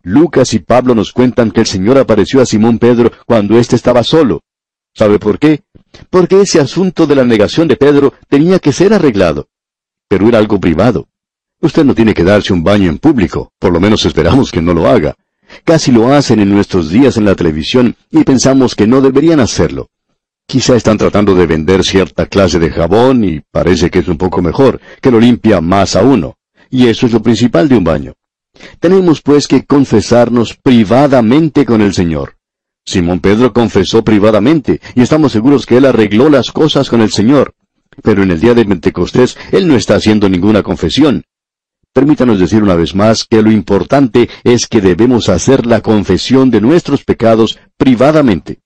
Lucas 0.03 0.53
y 0.53 0.59
Pablo 0.59 0.95
nos 0.95 1.11
cuentan 1.11 1.51
que 1.51 1.61
el 1.61 1.67
Señor 1.67 1.97
apareció 1.97 2.41
a 2.41 2.45
Simón 2.45 2.79
Pedro 2.79 3.11
cuando 3.25 3.57
éste 3.57 3.75
estaba 3.75 4.03
solo. 4.03 4.41
¿Sabe 4.93 5.19
por 5.19 5.39
qué? 5.39 5.61
Porque 6.09 6.41
ese 6.41 6.59
asunto 6.59 7.07
de 7.07 7.15
la 7.15 7.23
negación 7.23 7.67
de 7.67 7.77
Pedro 7.77 8.13
tenía 8.27 8.59
que 8.59 8.73
ser 8.73 8.93
arreglado. 8.93 9.47
Pero 10.07 10.27
era 10.27 10.37
algo 10.37 10.59
privado. 10.59 11.07
Usted 11.61 11.85
no 11.85 11.95
tiene 11.95 12.13
que 12.13 12.23
darse 12.23 12.53
un 12.53 12.63
baño 12.63 12.89
en 12.89 12.97
público, 12.97 13.53
por 13.59 13.71
lo 13.71 13.79
menos 13.79 14.05
esperamos 14.05 14.51
que 14.51 14.61
no 14.61 14.73
lo 14.73 14.87
haga. 14.87 15.15
Casi 15.63 15.91
lo 15.91 16.13
hacen 16.13 16.39
en 16.39 16.49
nuestros 16.49 16.89
días 16.89 17.17
en 17.17 17.25
la 17.25 17.35
televisión 17.35 17.95
y 18.09 18.23
pensamos 18.23 18.75
que 18.75 18.87
no 18.87 19.01
deberían 19.01 19.39
hacerlo. 19.39 19.89
Quizá 20.47 20.75
están 20.75 20.97
tratando 20.97 21.33
de 21.33 21.45
vender 21.45 21.83
cierta 21.83 22.25
clase 22.25 22.59
de 22.59 22.71
jabón 22.71 23.23
y 23.23 23.41
parece 23.51 23.89
que 23.89 23.99
es 23.99 24.07
un 24.07 24.17
poco 24.17 24.41
mejor, 24.41 24.81
que 25.01 25.11
lo 25.11 25.19
limpia 25.19 25.61
más 25.61 25.95
a 25.95 26.03
uno. 26.03 26.35
Y 26.69 26.87
eso 26.87 27.05
es 27.05 27.13
lo 27.13 27.21
principal 27.21 27.69
de 27.69 27.77
un 27.77 27.83
baño. 27.83 28.13
Tenemos 28.79 29.21
pues 29.21 29.47
que 29.47 29.65
confesarnos 29.65 30.57
privadamente 30.61 31.65
con 31.65 31.81
el 31.81 31.93
Señor. 31.93 32.35
Simón 32.85 33.19
Pedro 33.19 33.53
confesó 33.53 34.03
privadamente, 34.03 34.81
y 34.95 35.01
estamos 35.01 35.31
seguros 35.31 35.65
que 35.65 35.77
él 35.77 35.85
arregló 35.85 36.29
las 36.29 36.51
cosas 36.51 36.89
con 36.89 37.01
el 37.01 37.11
Señor. 37.11 37.53
Pero 38.01 38.23
en 38.23 38.31
el 38.31 38.39
día 38.39 38.53
de 38.53 38.65
Pentecostés 38.65 39.37
él 39.51 39.67
no 39.67 39.75
está 39.75 39.95
haciendo 39.95 40.27
ninguna 40.29 40.63
confesión. 40.63 41.23
Permítanos 41.93 42.39
decir 42.39 42.63
una 42.63 42.75
vez 42.75 42.95
más 42.95 43.25
que 43.25 43.41
lo 43.41 43.51
importante 43.51 44.29
es 44.43 44.67
que 44.67 44.79
debemos 44.79 45.27
hacer 45.27 45.65
la 45.65 45.81
confesión 45.81 46.49
de 46.49 46.61
nuestros 46.61 47.03
pecados 47.03 47.59
privadamente. 47.77 48.59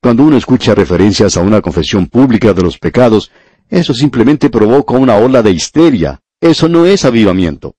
Cuando 0.00 0.24
uno 0.24 0.36
escucha 0.36 0.74
referencias 0.74 1.36
a 1.36 1.40
una 1.40 1.60
confesión 1.60 2.06
pública 2.06 2.52
de 2.54 2.62
los 2.62 2.78
pecados, 2.78 3.30
eso 3.68 3.94
simplemente 3.94 4.50
provoca 4.50 4.94
una 4.94 5.16
ola 5.16 5.42
de 5.42 5.50
histeria. 5.50 6.20
Eso 6.40 6.68
no 6.68 6.86
es 6.86 7.04
avivamiento. 7.04 7.76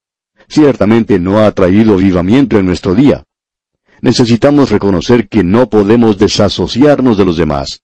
Ciertamente 0.48 1.20
no 1.20 1.40
ha 1.40 1.52
traído 1.52 1.96
avivamiento 1.96 2.58
en 2.58 2.66
nuestro 2.66 2.96
día. 2.96 3.26
Necesitamos 4.02 4.70
reconocer 4.70 5.28
que 5.28 5.44
no 5.44 5.70
podemos 5.70 6.18
desasociarnos 6.18 7.18
de 7.18 7.26
los 7.26 7.38
demás. 7.38 7.83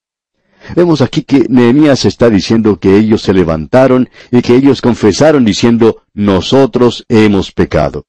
Vemos 0.76 1.02
aquí 1.02 1.24
que 1.24 1.46
Nehemías 1.50 2.06
está 2.06 2.30
diciendo 2.30 2.80
que 2.80 2.98
ellos 2.98 3.22
se 3.22 3.34
levantaron 3.34 4.10
y 4.32 4.42
que 4.42 4.56
ellos 4.56 4.82
confesaron 4.82 5.46
diciendo, 5.46 6.04
nosotros 6.14 7.06
hemos 7.10 7.52
pecado. 7.52 8.06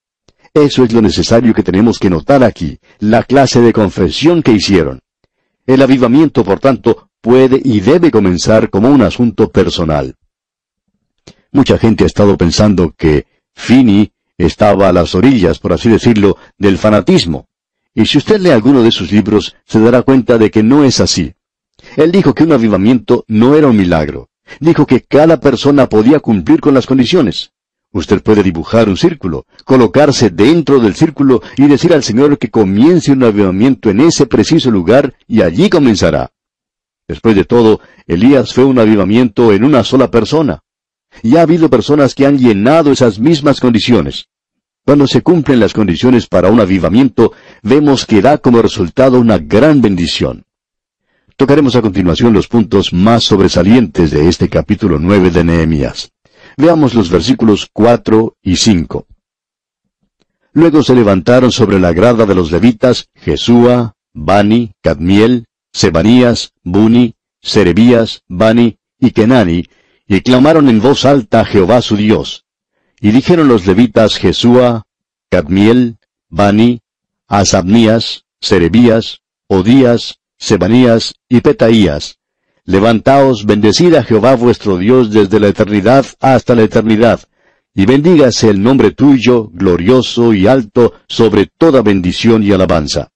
Eso 0.53 0.85
es 0.85 0.93
lo 0.93 1.01
necesario 1.01 1.55
que 1.55 1.63
tenemos 1.63 1.99
que 1.99 2.11
notar 2.11 2.43
aquí, 2.43 2.79
la 2.99 3.23
clase 3.23 3.61
de 3.61 3.73
confesión 3.73 4.43
que 4.43 4.53
hicieron. 4.53 5.01
El 5.67 5.83
avivamiento, 5.83 6.45
por 6.45 6.59
tanto, 6.59 7.11
puede 7.21 7.61
y 7.63 7.81
debe 7.81 8.11
comenzar 8.11 8.71
como 8.71 8.91
un 8.91 9.03
asunto 9.03 9.51
personal. 9.51 10.17
Mucha 11.53 11.79
gente 11.79 12.05
ha 12.05 12.07
estado 12.07 12.37
pensando 12.37 12.93
que 12.97 13.27
Fini 13.55 14.13
estaba 14.39 14.89
a 14.89 14.93
las 14.93 15.15
orillas, 15.15 15.59
por 15.59 15.73
así 15.73 15.89
decirlo, 15.89 16.37
del 16.59 16.79
fanatismo. 16.79 17.47
Y 17.95 18.07
si 18.07 18.19
usted 18.19 18.41
lee 18.41 18.51
alguno 18.51 18.83
de 18.83 18.91
sus 18.91 19.13
libros, 19.13 19.57
se 19.67 19.81
dará 19.81 20.03
cuenta 20.03 20.39
de 20.39 20.51
que 20.51 20.63
no 20.63 20.85
es 20.85 21.01
así. 21.01 21.35
Él 21.97 22.13
dijo 22.13 22.35
que 22.35 22.45
un 22.45 22.53
avivamiento 22.53 23.25
no 23.29 23.55
era 23.57 23.69
un 23.69 23.77
milagro. 23.77 24.29
Dijo 24.59 24.87
que 24.87 25.03
cada 25.03 25.41
persona 25.41 25.89
podía 25.89 26.21
cumplir 26.21 26.61
con 26.61 26.75
las 26.75 26.87
condiciones. 26.87 27.53
Usted 27.93 28.23
puede 28.23 28.43
dibujar 28.45 28.89
un 28.89 28.97
círculo, 28.97 29.47
colocarse 29.65 30.31
dentro 30.31 30.79
del 30.79 30.95
círculo 30.95 31.43
y 31.57 31.67
decir 31.67 31.93
al 31.93 32.05
Señor 32.05 32.39
que 32.39 32.49
comience 32.49 33.11
un 33.11 33.25
avivamiento 33.25 33.91
en 33.91 34.01
ese 34.01 34.27
preciso 34.27 34.71
lugar 34.71 35.15
y 35.27 35.43
allí 35.43 35.69
comenzará. 35.69 36.31
Después 37.09 37.35
de 37.35 37.45
todo, 37.45 37.81
Elías 38.07 38.55
fue 38.55 38.65
un 38.65 38.79
avivamiento 38.79 39.53
en 39.53 39.65
una 39.65 39.83
sola 39.83 40.11
persona. 40.11 40.61
Y 41.25 41.37
ha 41.37 41.43
habido 41.43 41.69
personas 41.69 42.15
que 42.15 42.27
han 42.27 42.39
llenado 42.39 42.93
esas 42.93 43.19
mismas 43.19 43.59
condiciones. 43.59 44.27
Cuando 44.85 45.09
se 45.09 45.23
cumplen 45.23 45.59
las 45.59 45.73
condiciones 45.73 46.29
para 46.29 46.51
un 46.51 46.61
avivamiento, 46.61 47.33
vemos 47.63 48.07
que 48.07 48.23
da 48.23 48.39
como 48.39 48.63
resultado 48.63 49.19
una 49.19 49.39
gran 49.39 49.83
bendición. 49.83 50.45
Tocaremos 51.41 51.75
a 51.75 51.81
continuación 51.81 52.35
los 52.35 52.49
puntos 52.49 52.93
más 52.93 53.25
sobresalientes 53.25 54.11
de 54.11 54.29
este 54.29 54.51
capítulo 54.51 54.99
9 54.99 55.31
de 55.31 55.43
Nehemías. 55.43 56.13
Veamos 56.59 56.93
los 56.93 57.09
versículos 57.09 57.67
4 57.73 58.37
y 58.43 58.57
5. 58.57 59.07
Luego 60.53 60.83
se 60.83 60.95
levantaron 60.95 61.51
sobre 61.51 61.81
la 61.81 61.95
grada 61.95 62.27
de 62.27 62.35
los 62.35 62.53
levitas 62.53 63.09
Jesúa, 63.15 63.95
Bani, 64.13 64.73
Cadmiel, 64.83 65.47
Sebanías, 65.73 66.53
Buni, 66.63 67.15
Serebías, 67.41 68.23
Bani 68.29 68.77
y 68.99 69.13
Kenani, 69.13 69.65
y 70.07 70.21
clamaron 70.21 70.69
en 70.69 70.83
voz 70.83 71.07
alta 71.07 71.41
a 71.41 71.47
Jehová 71.47 71.81
su 71.81 71.97
Dios. 71.97 72.45
Y 73.01 73.13
dijeron 73.13 73.49
los 73.49 73.67
levitas 73.67 74.17
Jesúa, 74.17 74.83
Cadmiel, 75.31 75.97
Bani, 76.29 76.83
Asabnías, 77.29 78.27
Serebías, 78.43 79.23
Odías, 79.47 80.20
Sebanías 80.41 81.15
y 81.29 81.43
Petaías, 81.43 82.19
Levantaos, 82.65 83.47
bendecid 83.47 83.95
a 83.95 84.03
Jehová 84.03 84.35
vuestro 84.37 84.79
Dios 84.79 85.11
desde 85.11 85.39
la 85.39 85.49
eternidad 85.49 86.07
hasta 86.21 86.55
la 86.55 86.63
eternidad, 86.63 87.21
y 87.75 87.85
bendígase 87.85 88.49
el 88.49 88.63
nombre 88.63 88.93
tuyo, 88.93 89.51
glorioso 89.53 90.33
y 90.33 90.47
alto, 90.47 90.95
sobre 91.09 91.47
toda 91.59 91.83
bendición 91.83 92.43
y 92.43 92.53
alabanza. 92.53 93.11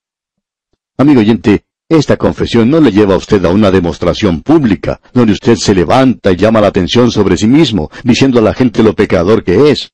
Amigo 0.96 1.20
oyente, 1.20 1.64
esta 1.88 2.16
confesión 2.16 2.70
no 2.70 2.80
le 2.80 2.92
lleva 2.92 3.14
a 3.14 3.18
usted 3.18 3.44
a 3.44 3.50
una 3.50 3.70
demostración 3.70 4.42
pública, 4.42 5.00
donde 5.12 5.32
usted 5.32 5.56
se 5.56 5.74
levanta 5.74 6.32
y 6.32 6.36
llama 6.36 6.60
la 6.60 6.68
atención 6.68 7.10
sobre 7.10 7.36
sí 7.36 7.46
mismo, 7.46 7.90
diciendo 8.02 8.38
a 8.38 8.42
la 8.42 8.54
gente 8.54 8.82
lo 8.82 8.94
pecador 8.94 9.44
que 9.44 9.70
es. 9.70 9.92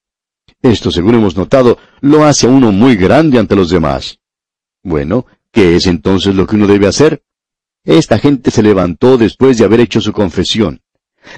Esto, 0.62 0.90
según 0.90 1.14
hemos 1.14 1.36
notado, 1.36 1.78
lo 2.00 2.24
hace 2.24 2.46
a 2.46 2.50
uno 2.50 2.72
muy 2.72 2.96
grande 2.96 3.38
ante 3.38 3.56
los 3.56 3.70
demás. 3.70 4.18
Bueno, 4.82 5.26
¿Qué 5.52 5.76
es 5.76 5.86
entonces 5.86 6.34
lo 6.34 6.46
que 6.46 6.56
uno 6.56 6.66
debe 6.66 6.86
hacer? 6.86 7.22
Esta 7.84 8.18
gente 8.18 8.50
se 8.50 8.62
levantó 8.62 9.16
después 9.18 9.58
de 9.58 9.64
haber 9.64 9.80
hecho 9.80 10.00
su 10.00 10.12
confesión. 10.12 10.80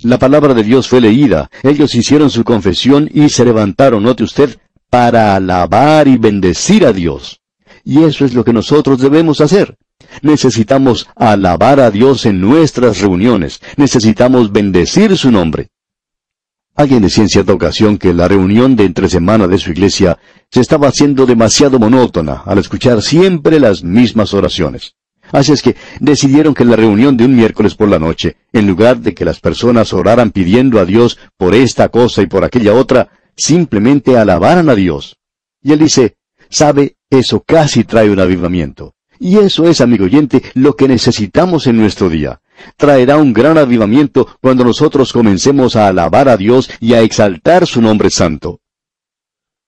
La 0.02 0.18
palabra 0.18 0.54
de 0.54 0.62
Dios 0.62 0.88
fue 0.88 1.00
leída, 1.00 1.50
ellos 1.62 1.94
hicieron 1.94 2.30
su 2.30 2.44
confesión 2.44 3.10
y 3.12 3.28
se 3.30 3.44
levantaron, 3.44 4.02
note 4.02 4.24
usted, 4.24 4.58
para 4.90 5.34
alabar 5.34 6.08
y 6.08 6.18
bendecir 6.18 6.84
a 6.86 6.92
Dios. 6.92 7.40
Y 7.84 8.04
eso 8.04 8.24
es 8.24 8.34
lo 8.34 8.44
que 8.44 8.52
nosotros 8.52 9.00
debemos 9.00 9.40
hacer. 9.40 9.76
Necesitamos 10.20 11.08
alabar 11.16 11.80
a 11.80 11.90
Dios 11.90 12.26
en 12.26 12.40
nuestras 12.40 13.00
reuniones, 13.00 13.60
necesitamos 13.76 14.52
bendecir 14.52 15.16
su 15.16 15.30
nombre. 15.30 15.70
Alguien 16.74 17.02
decía 17.02 17.24
en 17.24 17.28
cierta 17.28 17.52
ocasión 17.52 17.98
que 17.98 18.14
la 18.14 18.28
reunión 18.28 18.76
de 18.76 18.84
entre 18.84 19.08
semana 19.08 19.46
de 19.46 19.58
su 19.58 19.70
iglesia 19.70 20.18
se 20.50 20.60
estaba 20.60 20.88
haciendo 20.88 21.26
demasiado 21.26 21.78
monótona 21.78 22.42
al 22.46 22.58
escuchar 22.58 23.02
siempre 23.02 23.60
las 23.60 23.84
mismas 23.84 24.32
oraciones. 24.32 24.94
Así 25.32 25.52
es 25.52 25.62
que 25.62 25.76
decidieron 26.00 26.54
que 26.54 26.64
la 26.64 26.76
reunión 26.76 27.16
de 27.16 27.26
un 27.26 27.36
miércoles 27.36 27.74
por 27.74 27.88
la 27.88 27.98
noche, 27.98 28.36
en 28.52 28.66
lugar 28.66 28.98
de 28.98 29.14
que 29.14 29.24
las 29.24 29.38
personas 29.38 29.92
oraran 29.92 30.30
pidiendo 30.30 30.80
a 30.80 30.86
Dios 30.86 31.18
por 31.36 31.54
esta 31.54 31.90
cosa 31.90 32.22
y 32.22 32.26
por 32.26 32.42
aquella 32.42 32.74
otra, 32.74 33.10
simplemente 33.36 34.16
alabaran 34.16 34.68
a 34.68 34.74
Dios. 34.74 35.16
Y 35.62 35.72
él 35.72 35.78
dice, 35.78 36.16
sabe, 36.48 36.96
eso 37.10 37.42
casi 37.46 37.84
trae 37.84 38.10
un 38.10 38.20
avivamiento. 38.20 38.94
Y 39.18 39.38
eso 39.38 39.68
es, 39.68 39.80
amigo 39.80 40.06
oyente, 40.06 40.42
lo 40.54 40.74
que 40.74 40.88
necesitamos 40.88 41.66
en 41.66 41.76
nuestro 41.76 42.08
día 42.08 42.41
traerá 42.76 43.16
un 43.16 43.32
gran 43.32 43.58
avivamiento 43.58 44.26
cuando 44.40 44.64
nosotros 44.64 45.12
comencemos 45.12 45.76
a 45.76 45.88
alabar 45.88 46.28
a 46.28 46.36
Dios 46.36 46.70
y 46.80 46.94
a 46.94 47.00
exaltar 47.00 47.66
su 47.66 47.80
nombre 47.80 48.10
santo. 48.10 48.60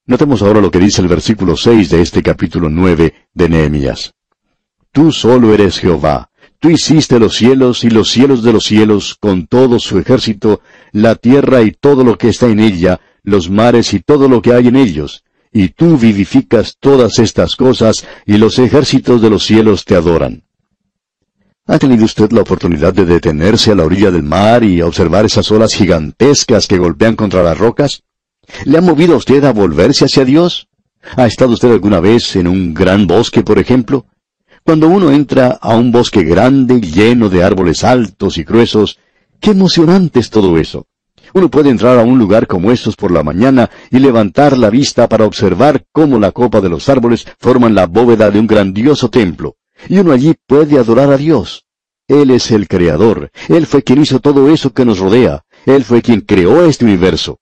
Notemos 0.07 0.43
ahora 0.43 0.61
lo 0.61 0.71
que 0.71 0.79
dice 0.79 1.01
el 1.01 1.09
versículo 1.09 1.57
6 1.57 1.89
de 1.89 2.03
este 2.03 2.23
capítulo 2.23 2.69
9 2.69 3.15
de 3.33 3.49
Nehemías. 3.49 4.13
Tú 4.93 5.13
solo 5.13 5.55
eres 5.55 5.79
Jehová, 5.79 6.31
tú 6.61 6.71
hiciste 6.71 7.19
los 7.19 7.35
cielos 7.35 7.85
y 7.85 7.91
los 7.91 8.11
cielos 8.11 8.43
de 8.43 8.53
los 8.53 8.65
cielos 8.65 9.17
con 9.19 9.47
todo 9.47 9.79
su 9.79 9.99
ejército, 9.99 10.61
la 10.93 11.15
tierra 11.15 11.63
y 11.63 11.73
todo 11.73 12.05
lo 12.05 12.17
que 12.19 12.29
está 12.29 12.47
en 12.47 12.61
ella, 12.61 13.01
los 13.23 13.51
mares 13.51 13.95
y 13.95 14.01
todo 14.01 14.29
lo 14.29 14.43
que 14.43 14.53
hay 14.53 14.69
en 14.69 14.77
ellos, 14.77 15.25
y 15.53 15.69
tú 15.71 15.97
vivificas 15.97 16.77
todas 16.79 17.19
estas 17.19 17.57
cosas, 17.57 18.07
y 18.27 18.37
los 18.37 18.59
ejércitos 18.59 19.23
de 19.23 19.31
los 19.31 19.45
cielos 19.45 19.85
te 19.85 19.97
adoran. 19.97 20.44
¿Ha 21.67 21.79
tenido 21.79 22.05
usted 22.05 22.31
la 22.33 22.43
oportunidad 22.43 22.93
de 22.93 23.07
detenerse 23.07 23.73
a 23.73 23.75
la 23.75 23.85
orilla 23.85 24.11
del 24.11 24.23
mar 24.23 24.63
y 24.65 24.83
observar 24.83 25.25
esas 25.25 25.51
olas 25.51 25.73
gigantescas 25.73 26.67
que 26.67 26.77
golpean 26.77 27.17
contra 27.17 27.43
las 27.43 27.57
rocas? 27.57 28.03
¿Le 28.67 28.77
ha 28.77 28.83
movido 28.83 29.15
a 29.15 29.17
usted 29.17 29.43
a 29.45 29.53
volverse 29.55 30.05
hacia 30.05 30.27
Dios? 30.27 30.69
¿Ha 31.17 31.27
estado 31.27 31.53
usted 31.55 31.73
alguna 31.73 32.01
vez 32.01 32.37
en 32.37 32.49
un 32.49 32.75
gran 32.75 33.07
bosque, 33.07 33.43
por 33.43 33.59
ejemplo? 33.59 34.05
Cuando 34.63 34.89
uno 34.89 35.11
entra 35.11 35.59
a 35.59 35.75
un 35.75 35.91
bosque 35.91 36.23
grande, 36.23 36.83
lleno 36.83 37.31
de 37.31 37.43
árboles 37.43 37.83
altos 37.83 38.37
y 38.37 38.45
gruesos, 38.45 38.99
qué 39.41 39.53
emocionante 39.53 40.21
es 40.21 40.29
todo 40.29 40.59
eso. 40.59 40.87
Uno 41.33 41.51
puede 41.51 41.71
entrar 41.71 41.99
a 41.99 42.03
un 42.03 42.19
lugar 42.19 42.47
como 42.47 42.73
estos 42.73 42.95
por 42.95 43.11
la 43.11 43.23
mañana 43.23 43.71
y 43.91 44.01
levantar 44.01 44.59
la 44.59 44.69
vista 44.69 45.09
para 45.09 45.25
observar 45.25 45.87
cómo 45.93 46.19
la 46.19 46.31
copa 46.31 46.61
de 46.61 46.69
los 46.69 46.91
árboles 46.91 47.27
forman 47.39 47.75
la 47.75 47.87
bóveda 47.87 48.31
de 48.31 48.39
un 48.39 48.47
grandioso 48.47 49.09
templo. 49.09 49.57
Y 49.89 49.99
uno 49.99 50.13
allí 50.13 50.35
puede 50.47 50.79
adorar 50.79 51.13
a 51.13 51.17
Dios. 51.17 51.65
Él 52.07 52.31
es 52.31 52.51
el 52.51 52.69
Creador. 52.69 53.31
Él 53.49 53.67
fue 53.67 53.83
quien 53.83 54.03
hizo 54.03 54.21
todo 54.21 54.51
eso 54.51 54.73
que 54.73 54.85
nos 54.85 54.99
rodea. 54.99 55.45
Él 55.65 55.85
fue 55.85 56.03
quien 56.03 56.21
creó 56.21 56.65
este 56.65 56.85
universo. 56.85 57.41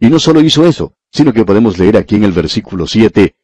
Y 0.00 0.08
no 0.08 0.18
solo 0.18 0.40
hizo 0.40 0.64
eso, 0.64 0.94
sino 1.10 1.32
que 1.32 1.44
podemos 1.44 1.78
leer 1.78 1.96
aquí 1.96 2.16
en 2.16 2.24
el 2.24 2.32
versículo 2.32 2.86
7, 2.86 3.34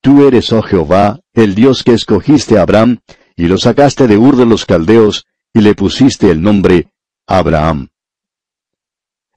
Tú 0.00 0.26
eres, 0.26 0.52
oh 0.52 0.62
Jehová, 0.62 1.20
el 1.32 1.54
Dios 1.54 1.82
que 1.82 1.94
escogiste 1.94 2.58
a 2.58 2.62
Abraham, 2.62 2.98
y 3.36 3.46
lo 3.46 3.56
sacaste 3.56 4.06
de 4.06 4.18
Ur 4.18 4.36
de 4.36 4.44
los 4.44 4.66
Caldeos, 4.66 5.26
y 5.52 5.60
le 5.60 5.74
pusiste 5.74 6.30
el 6.30 6.42
nombre 6.42 6.88
Abraham. 7.26 7.88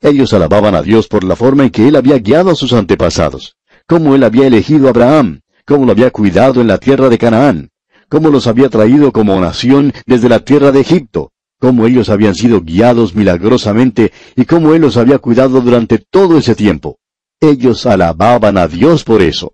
Ellos 0.01 0.33
alababan 0.33 0.75
a 0.75 0.81
Dios 0.81 1.07
por 1.07 1.23
la 1.23 1.35
forma 1.35 1.63
en 1.63 1.69
que 1.69 1.87
Él 1.87 1.95
había 1.95 2.19
guiado 2.19 2.51
a 2.51 2.55
sus 2.55 2.73
antepasados, 2.73 3.55
cómo 3.87 4.13
Él 4.13 4.23
había 4.23 4.45
elegido 4.45 4.87
a 4.87 4.89
Abraham, 4.89 5.39
cómo 5.65 5.85
lo 5.85 5.93
había 5.93 6.11
cuidado 6.11 6.61
en 6.61 6.67
la 6.67 6.77
tierra 6.77 7.09
de 7.09 7.17
Canaán, 7.17 7.71
cómo 8.09 8.29
los 8.29 8.47
había 8.47 8.69
traído 8.69 9.11
como 9.11 9.39
nación 9.39 9.93
desde 10.05 10.29
la 10.29 10.39
tierra 10.39 10.71
de 10.71 10.81
Egipto, 10.81 11.31
cómo 11.59 11.85
ellos 11.85 12.09
habían 12.09 12.35
sido 12.35 12.61
guiados 12.61 13.15
milagrosamente 13.15 14.11
y 14.35 14.45
cómo 14.45 14.73
Él 14.73 14.81
los 14.81 14.97
había 14.97 15.19
cuidado 15.19 15.61
durante 15.61 15.97
todo 15.97 16.37
ese 16.37 16.55
tiempo. 16.55 16.99
Ellos 17.39 17.85
alababan 17.85 18.57
a 18.57 18.67
Dios 18.67 19.03
por 19.03 19.21
eso. 19.21 19.53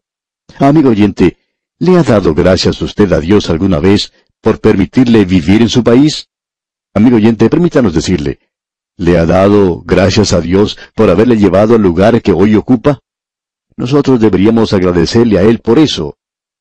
Amigo 0.59 0.89
oyente, 0.89 1.37
¿le 1.79 1.97
ha 1.97 2.03
dado 2.03 2.33
gracias 2.33 2.81
usted 2.81 3.11
a 3.11 3.19
Dios 3.19 3.49
alguna 3.49 3.79
vez 3.79 4.13
por 4.41 4.59
permitirle 4.59 5.25
vivir 5.25 5.61
en 5.61 5.69
su 5.69 5.83
país? 5.83 6.29
Amigo 6.93 7.15
oyente, 7.17 7.49
permítanos 7.49 7.93
decirle, 7.93 8.39
¿le 8.97 9.17
ha 9.17 9.25
dado 9.25 9.81
gracias 9.81 10.31
a 10.33 10.41
Dios 10.41 10.77
por 10.95 11.09
haberle 11.09 11.37
llevado 11.37 11.75
al 11.75 11.81
lugar 11.81 12.21
que 12.21 12.31
hoy 12.31 12.55
ocupa? 12.55 12.99
Nosotros 13.75 14.19
deberíamos 14.19 14.71
agradecerle 14.73 15.39
a 15.39 15.41
Él 15.41 15.59
por 15.59 15.79
eso. 15.79 16.17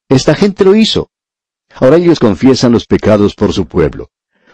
Esta 0.08 0.34
gente 0.34 0.64
lo 0.64 0.75
hizo. 0.75 1.12
Ahora 1.76 1.97
ellos 1.97 2.19
confiesan 2.19 2.73
los 2.73 2.87
pecados 2.87 3.35
por 3.35 3.52
su 3.52 3.67
pueblo. 3.67 4.11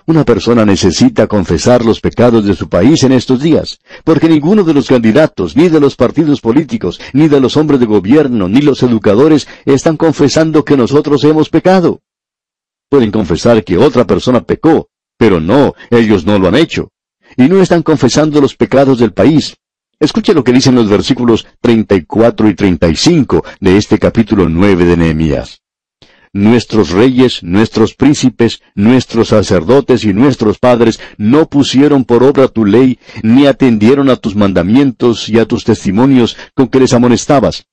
Una 0.07 0.25
persona 0.25 0.65
necesita 0.65 1.27
confesar 1.27 1.85
los 1.85 2.01
pecados 2.01 2.45
de 2.47 2.57
su 2.57 2.71
país 2.71 3.03
en 3.03 3.13
estos 3.13 3.43
días, 3.43 3.79
porque 4.05 4.27
ninguno 4.27 4.65
de 4.65 4.73
los 4.73 4.89
candidatos, 4.89 5.55
ni 5.55 5.69
de 5.69 5.81
los 5.81 5.97
partidos 5.97 6.41
políticos, 6.41 6.99
ni 7.13 7.29
de 7.29 7.41
los 7.41 7.59
hombres 7.59 7.79
de 7.79 7.85
gobierno, 7.85 8.49
ni 8.49 8.63
los 8.63 8.83
educadores 8.83 9.47
están 9.67 9.99
confesando 9.99 10.65
que 10.65 10.79
nosotros 10.79 11.23
hemos 11.25 11.51
pecado. 11.51 12.01
Pueden 12.89 13.11
confesar 13.11 13.63
que 13.65 13.77
otra 13.77 14.07
persona 14.07 14.43
pecó, 14.45 14.89
pero 15.19 15.41
no, 15.41 15.75
ellos 15.91 16.25
no 16.25 16.39
lo 16.39 16.49
han 16.49 16.55
hecho. 16.55 16.91
Y 17.37 17.43
no 17.43 17.61
están 17.61 17.83
confesando 17.83 18.41
los 18.41 18.57
pecados 18.57 18.99
del 18.99 19.13
país. 19.13 19.57
Escuche 20.01 20.33
lo 20.33 20.43
que 20.43 20.53
dicen 20.53 20.75
los 20.75 20.89
versículos 20.89 21.47
34 21.61 22.49
y 22.49 22.55
35 22.55 23.45
de 23.61 23.77
este 23.77 23.99
capítulo 23.99 24.49
9 24.49 24.87
de 24.87 24.97
Nehemías 24.97 25.61
nuestros 26.32 26.90
reyes, 26.90 27.42
nuestros 27.42 27.94
príncipes, 27.94 28.62
nuestros 28.75 29.28
sacerdotes 29.28 30.04
y 30.04 30.12
nuestros 30.12 30.58
padres 30.58 31.00
no 31.16 31.49
pusieron 31.49 32.04
por 32.04 32.23
obra 32.23 32.49
tu 32.49 32.64
ley, 32.64 32.99
ni 33.23 33.47
atendieron 33.47 34.08
a 34.11 34.16
tus 34.16 34.37
mandamientos 34.37 35.28
y 35.28 35.38
a 35.38 35.47
tus 35.47 35.64
testimonios 35.64 36.37
con 36.54 36.68
que 36.68 36.80
les 36.80 36.92
amonestabas. 36.92 37.66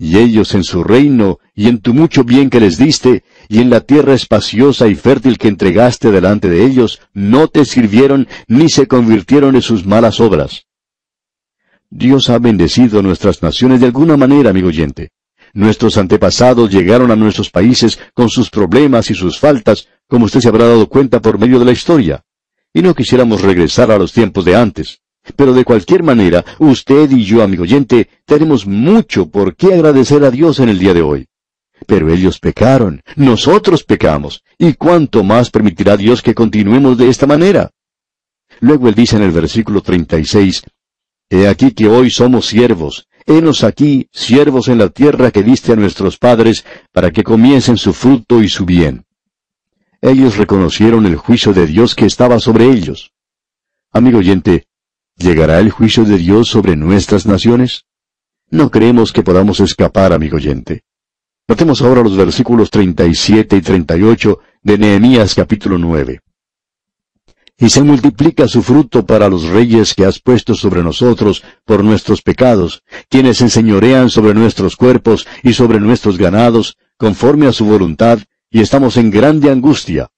Y 0.00 0.18
ellos 0.18 0.54
en 0.54 0.62
su 0.62 0.84
reino, 0.84 1.38
y 1.56 1.66
en 1.66 1.80
tu 1.80 1.92
mucho 1.92 2.22
bien 2.22 2.50
que 2.50 2.60
les 2.60 2.78
diste, 2.78 3.24
y 3.48 3.60
en 3.60 3.68
la 3.68 3.80
tierra 3.80 4.14
espaciosa 4.14 4.86
y 4.86 4.94
fértil 4.94 5.38
que 5.38 5.48
entregaste 5.48 6.12
delante 6.12 6.48
de 6.48 6.64
ellos, 6.64 7.00
no 7.14 7.48
te 7.48 7.64
sirvieron 7.64 8.28
ni 8.46 8.68
se 8.68 8.86
convirtieron 8.86 9.56
en 9.56 9.62
sus 9.62 9.84
malas 9.84 10.20
obras. 10.20 10.66
Dios 11.90 12.30
ha 12.30 12.38
bendecido 12.38 13.02
nuestras 13.02 13.42
naciones 13.42 13.80
de 13.80 13.86
alguna 13.86 14.16
manera, 14.16 14.50
amigo 14.50 14.68
oyente. 14.68 15.10
Nuestros 15.52 15.96
antepasados 15.96 16.70
llegaron 16.70 17.10
a 17.10 17.16
nuestros 17.16 17.50
países 17.50 17.98
con 18.14 18.28
sus 18.28 18.50
problemas 18.50 19.10
y 19.10 19.14
sus 19.14 19.38
faltas, 19.38 19.88
como 20.06 20.26
usted 20.26 20.40
se 20.40 20.48
habrá 20.48 20.66
dado 20.66 20.88
cuenta 20.88 21.20
por 21.20 21.38
medio 21.38 21.58
de 21.58 21.64
la 21.64 21.72
historia. 21.72 22.24
Y 22.72 22.82
no 22.82 22.94
quisiéramos 22.94 23.42
regresar 23.42 23.90
a 23.90 23.98
los 23.98 24.12
tiempos 24.12 24.44
de 24.44 24.56
antes. 24.56 25.00
Pero 25.36 25.52
de 25.52 25.64
cualquier 25.64 26.02
manera, 26.02 26.44
usted 26.58 27.10
y 27.10 27.24
yo, 27.24 27.42
amigo 27.42 27.62
oyente, 27.62 28.08
tenemos 28.24 28.66
mucho 28.66 29.28
por 29.28 29.56
qué 29.56 29.74
agradecer 29.74 30.24
a 30.24 30.30
Dios 30.30 30.60
en 30.60 30.68
el 30.68 30.78
día 30.78 30.94
de 30.94 31.02
hoy. 31.02 31.26
Pero 31.86 32.12
ellos 32.12 32.38
pecaron, 32.38 33.02
nosotros 33.16 33.84
pecamos, 33.84 34.42
y 34.58 34.74
cuánto 34.74 35.22
más 35.22 35.50
permitirá 35.50 35.96
Dios 35.96 36.22
que 36.22 36.34
continuemos 36.34 36.98
de 36.98 37.08
esta 37.08 37.26
manera. 37.26 37.70
Luego 38.60 38.88
él 38.88 38.94
dice 38.94 39.16
en 39.16 39.22
el 39.22 39.30
versículo 39.30 39.80
36, 39.80 40.62
He 41.30 41.46
aquí 41.46 41.72
que 41.72 41.88
hoy 41.88 42.10
somos 42.10 42.46
siervos, 42.46 43.06
Henos 43.30 43.62
aquí, 43.62 44.08
siervos 44.10 44.68
en 44.68 44.78
la 44.78 44.88
tierra 44.88 45.30
que 45.30 45.42
diste 45.42 45.72
a 45.74 45.76
nuestros 45.76 46.16
padres, 46.16 46.64
para 46.92 47.10
que 47.10 47.22
comiencen 47.22 47.76
su 47.76 47.92
fruto 47.92 48.42
y 48.42 48.48
su 48.48 48.64
bien. 48.64 49.04
Ellos 50.00 50.38
reconocieron 50.38 51.04
el 51.04 51.16
juicio 51.16 51.52
de 51.52 51.66
Dios 51.66 51.94
que 51.94 52.06
estaba 52.06 52.38
sobre 52.38 52.64
ellos. 52.64 53.12
Amigo 53.92 54.20
oyente, 54.20 54.66
¿llegará 55.14 55.58
el 55.58 55.70
juicio 55.70 56.04
de 56.04 56.16
Dios 56.16 56.48
sobre 56.48 56.74
nuestras 56.74 57.26
naciones? 57.26 57.84
No 58.48 58.70
creemos 58.70 59.12
que 59.12 59.22
podamos 59.22 59.60
escapar, 59.60 60.14
amigo 60.14 60.36
oyente. 60.36 60.84
Notemos 61.46 61.82
ahora 61.82 62.02
los 62.02 62.16
versículos 62.16 62.70
37 62.70 63.56
y 63.56 63.60
38 63.60 64.38
de 64.62 64.78
Nehemías 64.78 65.34
capítulo 65.34 65.76
9 65.76 66.22
y 67.58 67.70
se 67.70 67.82
multiplica 67.82 68.46
su 68.46 68.62
fruto 68.62 69.04
para 69.04 69.28
los 69.28 69.44
reyes 69.48 69.94
que 69.94 70.04
has 70.04 70.20
puesto 70.20 70.54
sobre 70.54 70.82
nosotros 70.82 71.42
por 71.64 71.82
nuestros 71.82 72.22
pecados, 72.22 72.84
quienes 73.08 73.40
enseñorean 73.40 74.10
sobre 74.10 74.32
nuestros 74.32 74.76
cuerpos 74.76 75.26
y 75.42 75.52
sobre 75.54 75.80
nuestros 75.80 76.18
ganados, 76.18 76.78
conforme 76.96 77.48
a 77.48 77.52
su 77.52 77.64
voluntad, 77.64 78.20
y 78.50 78.60
estamos 78.60 78.96
en 78.96 79.10
grande 79.10 79.50
angustia. 79.50 80.08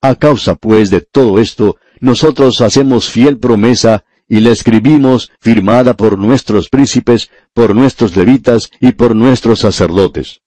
A 0.00 0.14
causa, 0.14 0.54
pues, 0.54 0.88
de 0.90 1.02
todo 1.02 1.38
esto, 1.38 1.76
nosotros 2.00 2.60
hacemos 2.62 3.10
fiel 3.10 3.38
promesa 3.38 4.04
y 4.26 4.40
la 4.40 4.50
escribimos 4.50 5.30
firmada 5.40 5.94
por 5.94 6.18
nuestros 6.18 6.68
príncipes, 6.70 7.30
por 7.52 7.74
nuestros 7.74 8.16
levitas 8.16 8.70
y 8.80 8.92
por 8.92 9.14
nuestros 9.14 9.60
sacerdotes. 9.60 10.40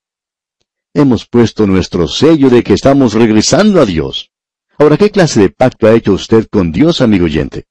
Hemos 0.94 1.28
puesto 1.28 1.68
nuestro 1.68 2.08
sello 2.08 2.50
de 2.50 2.64
que 2.64 2.74
estamos 2.74 3.14
regresando 3.14 3.80
a 3.80 3.86
Dios. 3.86 4.31
Ahora, 4.82 4.98
¿qué 4.98 5.12
clase 5.12 5.40
de 5.40 5.50
pacto 5.50 5.86
ha 5.86 5.94
hecho 5.94 6.12
usted 6.14 6.48
con 6.50 6.72
Dios, 6.72 7.02
amigo 7.02 7.26
oyente? 7.26 7.66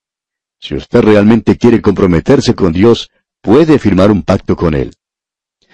Si 0.61 0.77
usted 0.77 1.01
realmente 1.01 1.57
quiere 1.57 1.83
comprometerse 1.83 2.55
con 2.55 2.73
Dios, 2.73 3.11
puede 3.41 3.81
firmar 3.81 4.13
un 4.13 4.23
pacto 4.23 4.55
con 4.55 4.75
Él. 4.75 4.93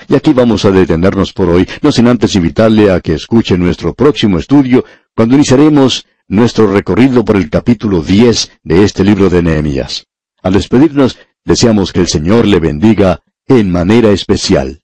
Y 0.09 0.15
aquí 0.15 0.33
vamos 0.33 0.65
a 0.65 0.71
detenernos 0.71 1.35
por 1.35 1.51
hoy, 1.51 1.69
no 1.83 1.93
sin 1.93 2.09
antes 2.09 2.35
invitarle 2.37 2.91
a 2.91 3.01
que 3.01 3.13
escuche 3.13 3.59
nuestro 3.59 3.93
próximo 3.93 4.39
estudio, 4.39 4.87
cuando 5.15 5.35
iniciaremos 5.35 6.07
nuestro 6.27 6.73
recorrido 6.73 7.23
por 7.23 7.37
el 7.37 7.51
capítulo 7.51 8.01
10 8.01 8.53
de 8.63 8.85
este 8.85 9.05
libro 9.05 9.29
de 9.29 9.43
Nehemías. 9.43 10.07
Al 10.43 10.55
despedirnos, 10.55 11.19
deseamos 11.45 11.93
que 11.93 12.01
el 12.01 12.09
Señor 12.09 12.47
le 12.47 12.61
bendiga 12.61 13.21
en 13.47 13.71
manera 13.71 14.09
especial. 14.09 14.81